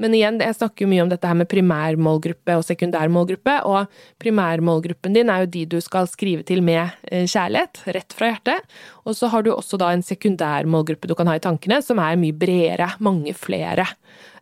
men 0.00 0.14
igjen, 0.16 0.38
jeg 0.40 0.56
snakker 0.56 0.84
jo 0.84 0.90
mye 0.90 1.04
om 1.04 1.10
dette 1.12 1.28
her 1.28 1.36
med 1.36 1.48
primærmålgruppe 1.50 2.56
og 2.56 2.64
sekundærmålgruppe, 2.64 3.56
og 3.68 3.90
primærmålgruppen 4.22 5.16
din 5.16 5.32
er 5.32 5.44
jo 5.44 5.50
de 5.52 5.64
du 5.74 5.78
skal 5.84 6.08
skrive 6.08 6.46
til 6.48 6.64
med 6.64 6.88
eh, 7.10 7.26
kjærlighet, 7.28 7.82
rett 7.96 8.16
fra 8.16 8.32
hjertet. 8.32 8.70
Og 9.04 9.18
så 9.18 9.28
har 9.32 9.44
du 9.44 9.52
også 9.52 9.80
da 9.80 9.90
en 9.92 10.04
sekundærmålgruppe 10.04 11.10
du 11.10 11.16
kan 11.18 11.28
ha 11.28 11.36
i 11.36 11.44
tankene, 11.44 11.82
som 11.84 12.00
er 12.00 12.20
mye 12.20 12.36
bredere, 12.36 12.94
mange 13.04 13.36
flere. 13.36 13.86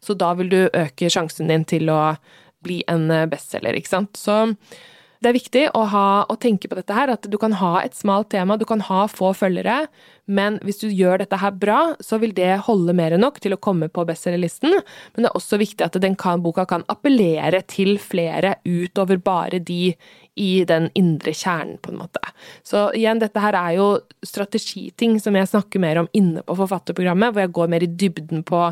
Så 0.05 0.14
da 0.18 0.31
vil 0.38 0.53
du 0.53 0.61
øke 0.68 1.11
sjansen 1.11 1.51
din 1.51 1.66
til 1.66 1.90
å 1.90 2.14
bli 2.62 2.81
en 2.90 3.11
bestselger, 3.31 3.77
ikke 3.79 3.90
sant. 3.90 4.18
Så 4.18 4.44
det 5.19 5.31
er 5.31 5.35
viktig 5.35 5.65
å, 5.75 5.83
ha, 5.91 6.09
å, 6.31 6.37
tenke 6.39 6.71
på 6.71 6.77
dette 6.79 6.95
her, 6.95 7.11
at 7.11 7.27
du 7.27 7.35
kan 7.41 7.57
ha 7.59 7.81
et 7.83 7.97
smalt 7.99 8.31
tema, 8.35 8.59
du 8.59 8.67
kan 8.69 8.83
ha 8.87 9.07
få 9.11 9.33
følgere, 9.35 9.81
men 10.31 10.59
hvis 10.63 10.83
du 10.83 10.87
gjør 10.93 11.23
dette 11.23 11.41
her 11.41 11.55
bra, 11.57 11.79
så 12.05 12.21
vil 12.23 12.35
det 12.37 12.53
holde 12.69 12.95
mer 12.95 13.17
enn 13.17 13.25
nok 13.25 13.41
til 13.43 13.57
å 13.57 13.61
komme 13.61 13.89
på 13.91 14.05
bestselgerlisten. 14.07 14.77
Men 15.15 15.25
det 15.25 15.31
er 15.31 15.39
også 15.41 15.59
viktig 15.59 15.87
at 15.87 15.99
den 16.05 16.15
kan, 16.21 16.45
boka 16.45 16.67
kan 16.69 16.85
appellere 16.93 17.65
til 17.67 17.97
flere 18.03 18.59
utover 18.69 19.19
bare 19.25 19.59
de 19.59 19.97
i 20.38 20.64
den 20.68 20.88
indre 20.98 21.35
kjernen, 21.35 21.77
på 21.83 21.92
en 21.92 22.01
måte. 22.01 22.22
Så 22.66 22.87
igjen, 22.96 23.20
dette 23.22 23.42
her 23.42 23.57
er 23.59 23.77
jo 23.77 23.88
strategiting 24.27 25.18
som 25.22 25.37
jeg 25.37 25.51
snakker 25.51 25.83
mer 25.83 26.03
om 26.03 26.11
inne 26.16 26.44
på 26.46 26.57
forfatterprogrammet, 26.59 27.35
hvor 27.35 27.44
jeg 27.44 27.55
går 27.59 27.72
mer 27.74 27.87
i 27.87 27.92
dybden 28.01 28.44
på 28.46 28.64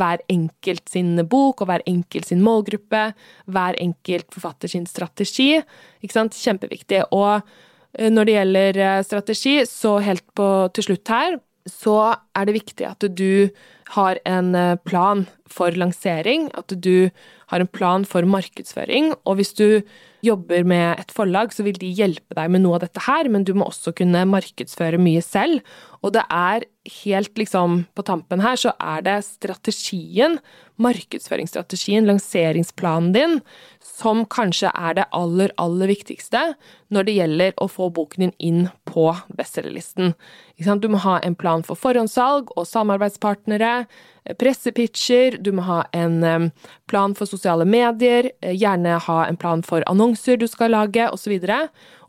hver 0.00 0.24
enkelt 0.32 0.88
sin 0.90 1.14
bok 1.30 1.60
og 1.60 1.70
hver 1.70 1.84
enkelt 1.90 2.30
sin 2.30 2.44
målgruppe, 2.44 3.10
hver 3.50 3.80
enkelt 3.80 4.30
forfatter 4.34 4.72
sin 4.72 4.88
strategi. 4.88 5.52
Ikke 6.00 6.16
sant? 6.16 6.38
Kjempeviktig. 6.40 7.04
Og 7.12 7.44
Eh, 7.98 8.10
når 8.10 8.26
det 8.26 8.36
gjelder 8.36 8.80
eh, 8.84 9.02
strategi, 9.06 9.54
så 9.66 9.98
helt 10.04 10.26
på 10.36 10.48
til 10.76 10.90
slutt 10.90 11.12
her, 11.12 11.38
så 11.68 11.96
er 12.36 12.48
det 12.48 12.56
viktig 12.56 12.86
at 12.88 13.04
du 13.16 13.50
har 13.96 14.20
en 14.28 14.54
eh, 14.54 14.76
plan 14.86 15.26
for 15.50 15.74
lansering, 15.74 16.48
at 16.54 16.72
du 16.82 17.10
har 17.50 17.62
en 17.62 17.70
plan 17.70 18.06
for 18.06 18.26
markedsføring, 18.28 19.12
og 19.26 19.40
hvis 19.40 19.52
du 19.58 19.82
jobber 20.24 20.66
med 20.68 21.00
et 21.00 21.12
forlag, 21.14 21.52
så 21.54 21.64
vil 21.66 21.78
de 21.80 21.88
hjelpe 21.96 22.36
deg 22.36 22.50
med 22.52 22.62
noe 22.62 22.76
av 22.78 22.84
dette 22.84 23.02
her, 23.06 23.28
men 23.32 23.46
du 23.46 23.54
må 23.56 23.66
også 23.70 23.94
kunne 23.96 24.26
markedsføre 24.28 25.00
mye 25.00 25.22
selv. 25.24 25.64
Og 26.04 26.14
det 26.14 26.22
er 26.30 26.66
helt 27.02 27.40
liksom 27.40 27.84
på 27.96 28.04
tampen 28.06 28.42
her, 28.44 28.58
så 28.60 28.74
er 28.78 29.04
det 29.06 29.16
strategien, 29.26 30.38
markedsføringsstrategien, 30.80 32.06
lanseringsplanen 32.08 33.10
din, 33.16 33.40
som 33.84 34.22
kanskje 34.32 34.70
er 34.72 34.96
det 34.96 35.08
aller, 35.16 35.52
aller 35.60 35.90
viktigste 35.90 36.40
når 36.92 37.08
det 37.08 37.16
gjelder 37.18 37.58
å 37.60 37.68
få 37.68 37.90
boken 37.96 38.28
din 38.28 38.36
inn 38.38 38.62
på 38.88 39.10
bestselgerlisten. 39.36 40.14
Du 40.80 40.88
må 40.92 41.00
ha 41.04 41.18
en 41.24 41.36
plan 41.36 41.64
for 41.66 41.80
forhåndssalg 41.80 42.52
og 42.56 42.68
samarbeidspartnere, 42.68 43.79
pressepitcher, 44.38 45.38
du 45.40 45.52
må 45.56 45.64
ha 45.64 45.80
en 45.96 46.50
plan 46.90 47.14
for 47.16 47.28
sosiale 47.28 47.64
medier, 47.68 48.30
eh, 48.42 48.54
gjerne 48.58 48.98
ha 49.06 49.18
en 49.26 49.38
plan 49.40 49.62
for 49.62 49.84
annonser 49.90 50.36
du 50.40 50.46
skal 50.50 50.74
lage, 50.74 51.08
osv. 51.10 51.36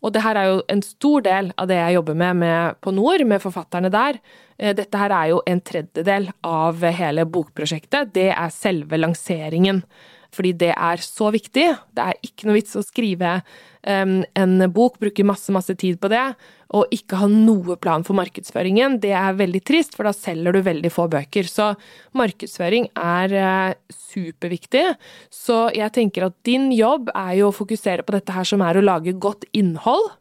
Og, 0.02 0.14
det 0.14 0.24
her 0.26 0.36
er 0.36 0.50
jo 0.50 0.62
en 0.70 0.82
stor 0.82 1.22
del 1.22 1.52
av 1.58 1.68
det 1.70 1.78
jeg 1.78 1.98
jobber 2.00 2.18
med, 2.18 2.40
med 2.42 2.80
på 2.82 2.94
Nord, 2.96 3.26
med 3.26 3.44
forfatterne 3.44 3.92
der. 3.94 4.20
Eh, 4.58 4.74
dette 4.78 4.98
her 4.98 5.14
er 5.16 5.34
jo 5.34 5.42
en 5.48 5.62
tredjedel 5.62 6.32
av 6.44 6.82
hele 6.82 7.26
bokprosjektet. 7.26 8.14
Det 8.14 8.32
er 8.34 8.50
selve 8.56 9.00
lanseringen 9.00 9.86
fordi 10.32 10.54
det 10.56 10.72
er 10.72 11.02
så 11.04 11.28
viktig. 11.34 11.66
Det 11.92 12.04
er 12.06 12.20
ikke 12.24 12.48
noe 12.48 12.56
vits 12.56 12.78
å 12.80 12.86
skrive 12.86 13.42
en 13.84 14.62
bok, 14.70 15.00
bruker 15.02 15.26
masse, 15.26 15.50
masse 15.54 15.74
tid 15.80 15.98
på 16.02 16.10
det, 16.12 16.24
og 16.72 16.91
ikke 16.94 17.17
ha 17.20 17.28
noe 17.28 17.76
plan 17.82 18.06
for 18.08 18.15
markedsføringen. 18.17 19.00
Det 19.04 19.12
er 19.17 19.38
veldig 19.39 19.62
trist, 19.65 19.96
for 19.98 20.08
da 20.08 20.13
selger 20.15 20.56
du 20.56 20.62
veldig 20.63 20.91
få 20.94 21.08
bøker. 21.12 21.50
Så 21.50 21.72
markedsføring 22.17 22.88
er 22.96 23.36
uh, 23.36 23.96
superviktig. 24.12 24.86
Så 25.34 25.65
jeg 25.76 25.91
tenker 25.98 26.30
at 26.30 26.38
din 26.48 26.70
jobb 26.76 27.12
er 27.15 27.36
jo 27.41 27.50
å 27.50 27.56
fokusere 27.56 28.06
på 28.08 28.15
dette 28.15 28.36
her 28.36 28.48
som 28.48 28.63
er 28.65 28.80
å 28.80 28.86
lage 28.86 29.17
godt 29.17 29.48
innhold 29.52 30.12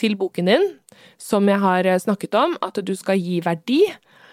til 0.00 0.16
boken 0.16 0.48
din, 0.48 0.70
som 1.20 1.44
jeg 1.48 1.60
har 1.60 1.84
eh, 1.84 1.98
snakket 2.00 2.36
om, 2.40 2.54
at 2.64 2.78
du 2.80 2.94
skal 2.96 3.20
gi 3.20 3.42
verdi. 3.44 3.82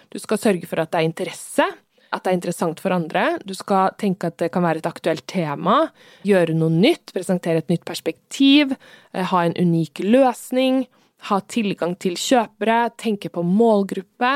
Du 0.08 0.16
skal 0.16 0.40
sørge 0.40 0.68
for 0.70 0.80
at 0.80 0.94
det 0.94 1.02
er 1.02 1.08
interesse 1.10 1.66
at 2.12 2.24
det 2.24 2.32
er 2.32 2.38
interessant 2.38 2.80
for 2.82 2.94
andre. 2.94 3.38
Du 3.44 3.54
skal 3.56 3.94
tenke 4.00 4.30
at 4.30 4.38
det 4.40 4.50
kan 4.54 4.64
være 4.64 4.82
et 4.82 4.88
aktuelt 4.88 5.26
tema, 5.30 5.80
gjøre 6.26 6.56
noe 6.56 6.72
nytt, 6.72 7.12
presentere 7.16 7.62
et 7.62 7.72
nytt 7.72 7.84
perspektiv, 7.88 8.76
eh, 9.12 9.24
ha 9.24 9.44
en 9.44 9.56
unik 9.58 10.04
løsning, 10.04 10.86
ha 11.26 11.40
tilgang 11.50 11.96
til 11.98 12.14
kjøpere, 12.14 12.92
tenke 13.00 13.30
på 13.34 13.42
målgruppe, 13.42 14.32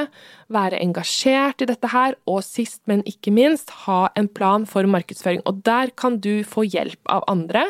være 0.53 0.81
engasjert 0.83 1.63
i 1.63 1.69
dette 1.71 1.91
her, 1.93 2.17
og 2.27 2.43
sist, 2.43 2.81
men 2.91 3.05
ikke 3.07 3.33
minst, 3.35 3.71
ha 3.87 4.09
en 4.19 4.29
plan 4.29 4.67
for 4.67 4.89
markedsføring. 4.91 5.45
Og 5.47 5.63
der 5.63 5.95
kan 5.95 6.19
du 6.19 6.43
få 6.43 6.67
hjelp 6.67 6.99
av 7.15 7.23
andre. 7.31 7.69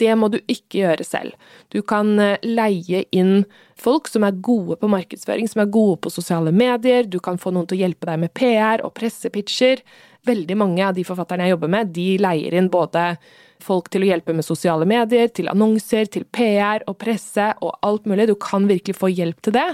Det 0.00 0.14
må 0.16 0.30
du 0.32 0.38
ikke 0.46 0.80
gjøre 0.80 1.06
selv. 1.06 1.34
Du 1.72 1.80
kan 1.86 2.14
eh, 2.22 2.38
leie 2.46 3.04
inn 3.12 3.44
folk 3.80 4.08
som 4.08 4.24
er 4.26 4.38
gode 4.44 4.78
på 4.80 4.90
markedsføring, 4.92 5.48
som 5.50 5.64
er 5.64 5.72
gode 5.72 5.98
på 6.04 6.12
sosiale 6.12 6.52
medier, 6.52 7.06
du 7.08 7.20
kan 7.22 7.40
få 7.40 7.52
noen 7.54 7.68
til 7.68 7.78
å 7.78 7.82
hjelpe 7.84 8.08
deg 8.08 8.24
med 8.24 8.34
PR 8.36 8.84
og 8.86 8.94
pressepitcher, 8.96 9.84
veldig 10.28 10.56
mange 10.60 10.84
av 10.84 10.96
de 10.96 11.04
forfatterne 11.06 11.46
jeg 11.46 11.56
jobber 11.56 11.72
med, 11.72 11.94
de 11.96 12.08
leier 12.20 12.56
inn 12.56 12.68
både 12.72 13.14
folk 13.64 13.90
til 13.92 14.04
å 14.04 14.08
hjelpe 14.10 14.34
med 14.36 14.46
sosiale 14.46 14.86
medier, 14.88 15.28
til 15.32 15.50
annonser, 15.52 16.08
til 16.12 16.24
PR 16.32 16.84
og 16.88 16.98
presse 17.00 17.50
og 17.60 17.76
alt 17.86 18.08
mulig. 18.08 18.28
Du 18.30 18.36
kan 18.40 18.66
virkelig 18.70 18.96
få 18.98 19.10
hjelp 19.12 19.40
til 19.44 19.56
det. 19.56 19.66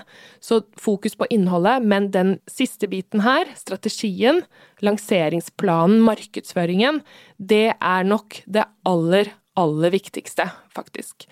Så 0.43 0.63
fokus 0.81 1.17
på 1.19 1.29
innholdet, 1.33 1.87
men 1.87 2.11
den 2.15 2.37
siste 2.51 2.91
biten 2.91 3.23
her, 3.27 3.51
strategien, 3.59 4.43
lanseringsplanen, 4.85 6.03
markedsføringen, 6.07 7.03
det 7.39 7.77
er 7.77 8.09
nok 8.11 8.41
det 8.47 8.67
aller, 8.89 9.33
aller 9.57 9.93
viktigste, 9.95 10.49
faktisk. 10.75 11.27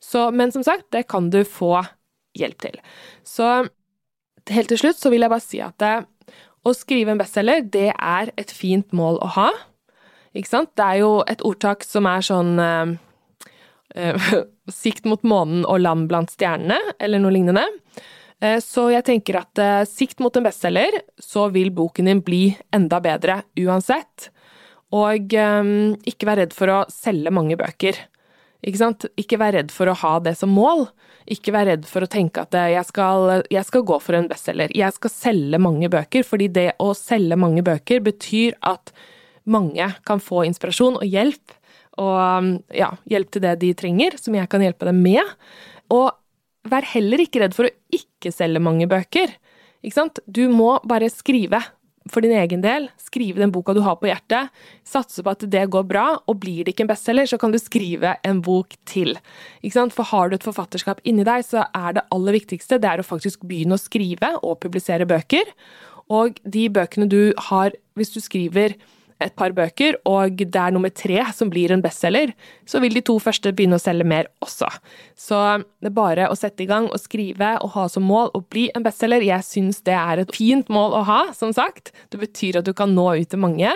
Så, 0.00 0.28
men 0.30 0.52
som 0.52 0.64
sagt, 0.66 0.90
det 0.94 1.08
kan 1.08 1.30
du 1.32 1.42
få 1.48 1.80
hjelp 2.38 2.60
til. 2.62 2.78
Så 3.26 3.48
helt 4.50 4.70
til 4.72 4.80
slutt 4.80 5.00
så 5.00 5.12
vil 5.12 5.24
jeg 5.24 5.32
bare 5.32 5.44
si 5.44 5.60
at 5.64 5.76
det, 5.82 5.94
å 6.66 6.74
skrive 6.76 7.14
en 7.14 7.20
bestselger, 7.20 7.64
det 7.72 7.90
er 7.94 8.32
et 8.40 8.52
fint 8.52 8.90
mål 8.96 9.20
å 9.24 9.30
ha. 9.38 9.50
Ikke 10.36 10.50
sant? 10.50 10.74
Det 10.76 10.84
er 10.84 11.00
jo 11.00 11.12
et 11.30 11.42
ordtak 11.46 11.86
som 11.86 12.06
er 12.06 12.24
sånn 12.24 12.52
eh, 12.62 12.92
uh, 13.96 14.32
Sikt 14.70 15.08
mot 15.08 15.22
månen 15.26 15.64
og 15.64 15.80
land 15.82 16.06
blant 16.10 16.30
stjernene, 16.30 16.76
eller 17.02 17.22
noe 17.22 17.34
lignende. 17.34 17.64
Uh, 18.44 18.60
så 18.62 18.90
jeg 18.92 19.06
tenker 19.08 19.40
at 19.40 19.62
sikt 19.90 20.20
mot 20.22 20.36
en 20.36 20.46
bestselger, 20.46 21.00
så 21.18 21.48
vil 21.54 21.72
boken 21.74 22.12
din 22.12 22.20
bli 22.24 22.44
enda 22.76 23.00
bedre 23.02 23.40
uansett. 23.58 24.28
Og 24.96 25.34
um, 25.38 25.74
ikke 26.08 26.26
vær 26.26 26.40
redd 26.42 26.54
for 26.56 26.72
å 26.72 26.78
selge 26.90 27.32
mange 27.34 27.58
bøker. 27.58 27.98
Ikke 28.66 28.80
sant? 28.80 29.06
Ikke 29.20 29.38
vær 29.40 29.54
redd 29.56 29.70
for 29.72 29.88
å 29.88 29.96
ha 30.02 30.16
det 30.24 30.34
som 30.40 30.50
mål. 30.52 30.88
Ikke 31.30 31.54
vær 31.54 31.68
redd 31.70 31.86
for 31.88 32.04
å 32.04 32.10
tenke 32.10 32.42
at 32.42 32.56
jeg 32.72 32.82
skal, 32.88 33.44
jeg 33.52 33.64
skal 33.68 33.84
gå 33.86 34.00
for 34.02 34.18
en 34.18 34.28
bestselger. 34.28 34.72
Jeg 34.76 34.96
skal 34.96 35.14
selge 35.14 35.60
mange 35.62 35.88
bøker, 35.92 36.26
fordi 36.26 36.50
det 36.52 36.68
å 36.82 36.90
selge 36.98 37.38
mange 37.40 37.64
bøker 37.64 38.02
betyr 38.04 38.58
at 38.66 38.92
mange 39.50 39.86
kan 40.06 40.20
få 40.22 40.44
inspirasjon 40.48 40.98
og 41.00 41.06
hjelp, 41.06 41.54
og 42.00 42.74
ja, 42.76 42.90
hjelp 43.10 43.32
til 43.34 43.44
det 43.44 43.56
de 43.62 43.72
trenger, 43.76 44.16
som 44.20 44.36
jeg 44.36 44.48
kan 44.50 44.62
hjelpe 44.64 44.88
dem 44.88 45.00
med. 45.04 45.22
Og 45.92 46.10
vær 46.70 46.86
heller 46.92 47.22
ikke 47.22 47.42
redd 47.44 47.56
for 47.56 47.68
å 47.68 47.74
ikke 47.94 48.32
selge 48.34 48.62
mange 48.62 48.88
bøker. 48.90 49.32
Ikke 49.80 49.96
sant? 49.96 50.20
Du 50.26 50.46
må 50.52 50.74
bare 50.88 51.08
skrive 51.12 51.62
for 52.12 52.24
din 52.24 52.34
egen 52.36 52.62
del. 52.64 52.88
Skrive 53.00 53.40
den 53.42 53.52
boka 53.54 53.74
du 53.76 53.82
har 53.84 53.96
på 54.00 54.10
hjertet. 54.10 54.50
Satse 54.86 55.24
på 55.24 55.32
at 55.32 55.44
det 55.50 55.64
går 55.72 55.86
bra, 55.88 56.06
og 56.26 56.40
blir 56.42 56.64
det 56.64 56.74
ikke 56.74 56.86
en 56.86 56.92
bestselger, 56.92 57.30
så 57.30 57.38
kan 57.40 57.54
du 57.54 57.58
skrive 57.62 58.16
en 58.26 58.42
bok 58.44 58.76
til. 58.90 59.16
For 59.64 60.06
har 60.12 60.30
du 60.30 60.36
et 60.36 60.46
forfatterskap 60.46 61.02
inni 61.04 61.26
deg, 61.26 61.46
så 61.46 61.66
er 61.70 61.98
det 61.98 62.06
aller 62.14 62.38
viktigste 62.40 62.80
det 62.80 62.90
er 62.90 63.02
å 63.02 63.06
faktisk 63.06 63.46
begynne 63.48 63.78
å 63.78 63.82
skrive 63.82 64.34
og 64.42 64.60
publisere 64.62 65.08
bøker. 65.08 65.54
Og 66.10 66.40
de 66.42 66.66
bøkene 66.72 67.06
du 67.10 67.32
har, 67.50 67.74
hvis 67.94 68.14
du 68.14 68.20
skriver 68.22 68.74
et 69.20 69.34
par 69.36 69.52
bøker, 69.56 69.98
og 70.08 70.40
det 70.40 70.56
er 70.56 70.74
nummer 70.74 70.92
tre 70.94 71.22
som 71.36 71.50
blir 71.52 71.72
en 71.74 71.82
bestselger, 71.84 72.32
så 72.68 72.80
vil 72.82 72.94
de 72.96 73.02
to 73.04 73.18
første 73.22 73.52
begynne 73.56 73.78
å 73.78 73.82
selge 73.82 74.06
mer 74.08 74.30
også. 74.44 74.68
Så 75.18 75.38
det 75.80 75.90
er 75.90 75.96
bare 75.96 76.28
å 76.30 76.38
sette 76.38 76.64
i 76.64 76.68
gang 76.70 76.88
og 76.88 77.00
skrive 77.02 77.52
og 77.60 77.74
ha 77.76 77.86
som 77.92 78.06
mål 78.08 78.32
å 78.36 78.42
bli 78.52 78.68
en 78.74 78.86
bestselger. 78.86 79.26
Jeg 79.26 79.46
syns 79.46 79.82
det 79.86 79.96
er 79.96 80.22
et 80.22 80.32
fint 80.36 80.70
mål 80.72 80.96
å 81.00 81.04
ha, 81.08 81.20
som 81.36 81.52
sagt. 81.56 81.92
Det 82.12 82.20
betyr 82.22 82.60
at 82.60 82.68
du 82.68 82.72
kan 82.76 82.94
nå 82.96 83.10
ut 83.20 83.30
til 83.30 83.42
mange. 83.42 83.74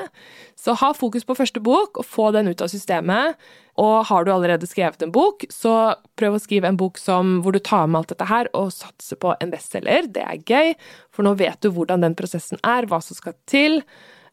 Så 0.57 0.77
ha 0.81 0.93
fokus 0.97 1.27
på 1.27 1.37
første 1.37 1.61
bok, 1.65 2.01
og 2.01 2.09
få 2.09 2.31
den 2.35 2.49
ut 2.49 2.65
av 2.65 2.73
systemet. 2.73 3.37
Og 3.81 4.05
har 4.07 4.25
du 4.25 4.31
allerede 4.31 4.69
skrevet 4.71 5.03
en 5.03 5.13
bok, 5.15 5.45
så 5.51 5.97
prøv 6.19 6.37
å 6.37 6.43
skrive 6.43 6.71
en 6.71 6.79
bok 6.79 7.01
som, 7.01 7.41
hvor 7.43 7.57
du 7.57 7.59
tar 7.59 7.89
med 7.89 8.01
alt 8.01 8.13
dette 8.13 8.29
her 8.31 8.51
og 8.55 8.71
satser 8.75 9.19
på 9.21 9.35
en 9.35 9.51
bestselger. 9.51 10.07
Det 10.15 10.23
er 10.23 10.45
gøy, 10.47 10.75
for 11.11 11.27
nå 11.27 11.35
vet 11.41 11.59
du 11.65 11.73
hvordan 11.75 12.07
den 12.07 12.15
prosessen 12.19 12.63
er, 12.63 12.87
hva 12.87 13.03
som 13.03 13.19
skal 13.19 13.35
til 13.51 13.83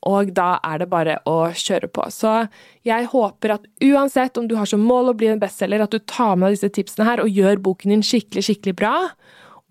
og 0.07 0.31
da 0.33 0.55
er 0.65 0.81
det 0.81 0.89
bare 0.89 1.17
å 1.29 1.51
kjøre 1.53 1.89
på. 1.93 2.07
Så 2.13 2.45
jeg 2.87 3.09
håper 3.11 3.55
at 3.57 3.67
uansett 3.85 4.37
om 4.39 4.47
du 4.49 4.55
har 4.57 4.69
som 4.69 4.81
mål 4.81 5.11
å 5.11 5.17
bli 5.17 5.29
en 5.29 5.41
bestselger, 5.41 5.83
at 5.83 5.93
du 5.93 6.01
tar 6.09 6.35
med 6.35 6.49
deg 6.49 6.57
disse 6.57 6.71
tipsene 6.73 7.07
her 7.07 7.21
og 7.23 7.29
gjør 7.29 7.61
boken 7.61 7.93
din 7.93 8.05
skikkelig, 8.05 8.45
skikkelig 8.47 8.77
bra, 8.81 8.95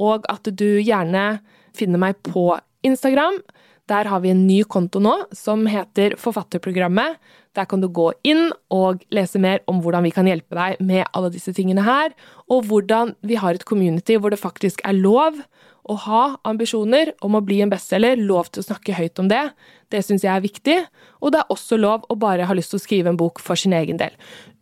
og 0.00 0.28
at 0.30 0.46
du 0.46 0.68
gjerne 0.78 1.40
finner 1.76 2.00
meg 2.02 2.22
på 2.26 2.52
Instagram. 2.86 3.40
Der 3.90 4.06
har 4.06 4.22
vi 4.22 4.30
en 4.30 4.46
ny 4.46 4.62
konto 4.70 5.02
nå 5.02 5.16
som 5.34 5.66
heter 5.66 6.14
Forfatterprogrammet. 6.20 7.18
Der 7.58 7.66
kan 7.66 7.82
du 7.82 7.88
gå 7.90 8.12
inn 8.22 8.52
og 8.70 9.02
lese 9.10 9.40
mer 9.42 9.64
om 9.70 9.80
hvordan 9.82 10.06
vi 10.06 10.12
kan 10.14 10.28
hjelpe 10.30 10.54
deg 10.54 10.78
med 10.86 11.08
alle 11.10 11.32
disse 11.34 11.50
tingene 11.56 11.82
her, 11.82 12.14
og 12.46 12.68
hvordan 12.70 13.16
vi 13.26 13.40
har 13.40 13.58
et 13.58 13.66
community 13.66 14.14
hvor 14.20 14.30
det 14.30 14.38
faktisk 14.38 14.84
er 14.86 14.94
lov 14.94 15.42
å 15.88 15.96
ha 16.06 16.22
ambisjoner 16.48 17.12
om 17.24 17.36
å 17.36 17.42
bli 17.44 17.60
en 17.64 17.72
bestselger, 17.72 18.20
lov 18.20 18.50
til 18.50 18.62
å 18.62 18.68
snakke 18.68 18.96
høyt 18.98 19.20
om 19.22 19.30
det. 19.30 19.42
Det 19.90 20.02
syns 20.06 20.24
jeg 20.26 20.32
er 20.32 20.44
viktig, 20.44 20.76
og 21.20 21.32
det 21.34 21.42
er 21.42 21.54
også 21.54 21.78
lov 21.80 22.04
å 22.08 22.18
bare 22.20 22.46
ha 22.48 22.56
lyst 22.56 22.74
til 22.74 22.80
å 22.80 22.84
skrive 22.84 23.12
en 23.12 23.20
bok 23.20 23.40
for 23.42 23.58
sin 23.58 23.74
egen 23.76 24.00
del. 24.00 24.14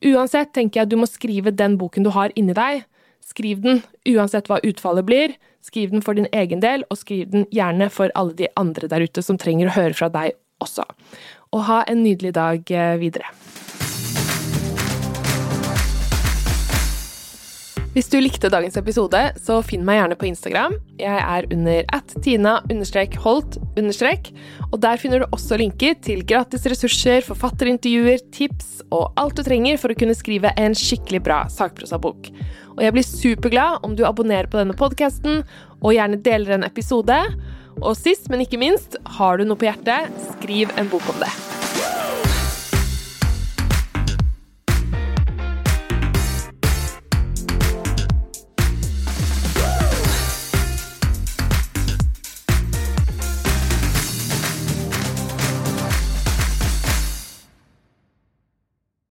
Uansett 0.07 0.55
tenker 0.57 0.83
jeg 0.83 0.93
du 0.93 0.99
må 1.01 1.09
skrive 1.11 1.53
den 1.55 1.77
boken 1.81 2.07
du 2.07 2.13
har 2.15 2.35
inni 2.39 2.57
deg. 2.57 2.85
Skriv 3.29 3.61
den, 3.65 3.83
uansett 4.09 4.49
hva 4.49 4.61
utfallet 4.65 5.07
blir. 5.09 5.37
Skriv 5.65 5.93
den 5.93 6.05
for 6.05 6.17
din 6.17 6.31
egen 6.33 6.63
del, 6.65 6.87
og 6.89 7.01
skriv 7.01 7.33
den 7.33 7.49
gjerne 7.53 7.91
for 7.93 8.15
alle 8.17 8.37
de 8.39 8.49
andre 8.57 8.89
der 8.89 9.05
ute 9.05 9.25
som 9.25 9.41
trenger 9.41 9.69
å 9.69 9.77
høre 9.77 9.97
fra 9.99 10.09
deg 10.13 10.39
også. 10.65 10.87
Og 11.53 11.67
ha 11.69 11.83
en 11.89 12.05
nydelig 12.05 12.35
dag 12.39 12.73
eh, 12.73 12.95
videre. 13.01 13.29
Hvis 17.99 18.13
du 18.13 18.21
likte 18.23 18.47
dagens 18.47 18.77
episode, 18.79 19.19
så 19.43 19.57
finn 19.67 19.83
meg 19.83 19.97
gjerne 19.99 20.17
på 20.21 20.29
Instagram. 20.29 20.77
Jeg 21.01 21.19
er 21.19 21.49
under 21.51 21.81
at 21.97 22.13
tina-holt- 22.23 23.59
og 24.69 24.79
der 24.85 25.01
finner 25.03 25.25
du 25.25 25.35
også 25.35 25.59
linker 25.59 25.97
til 26.07 26.23
gratis 26.23 26.69
ressurser, 26.71 27.27
forfatterintervjuer, 27.27 28.23
tips 28.31 28.85
og 28.95 29.19
alt 29.19 29.35
du 29.35 29.43
trenger 29.43 29.83
for 29.83 29.91
å 29.91 29.99
kunne 29.99 30.15
skrive 30.15 30.55
en 30.55 30.79
skikkelig 30.79 31.25
bra 31.27 31.41
sakprosabok. 31.51 32.31
Og 32.77 32.87
jeg 32.87 32.95
blir 32.95 33.09
superglad 33.11 33.83
om 33.83 33.99
du 33.99 34.07
abonnerer 34.07 34.47
på 34.47 34.63
denne 34.63 34.79
podkasten, 34.79 35.43
og 35.83 35.97
gjerne 35.99 36.23
deler 36.23 36.55
en 36.55 36.71
episode. 36.71 37.19
Og 37.83 37.99
sist, 37.99 38.31
men 38.31 38.47
ikke 38.47 38.63
minst, 38.63 38.95
har 39.19 39.43
du 39.43 39.49
noe 39.49 39.59
på 39.59 39.73
hjertet, 39.73 40.15
skriv 40.39 40.71
en 40.79 40.95
bok 40.95 41.03
om 41.11 41.19
det. 41.27 41.35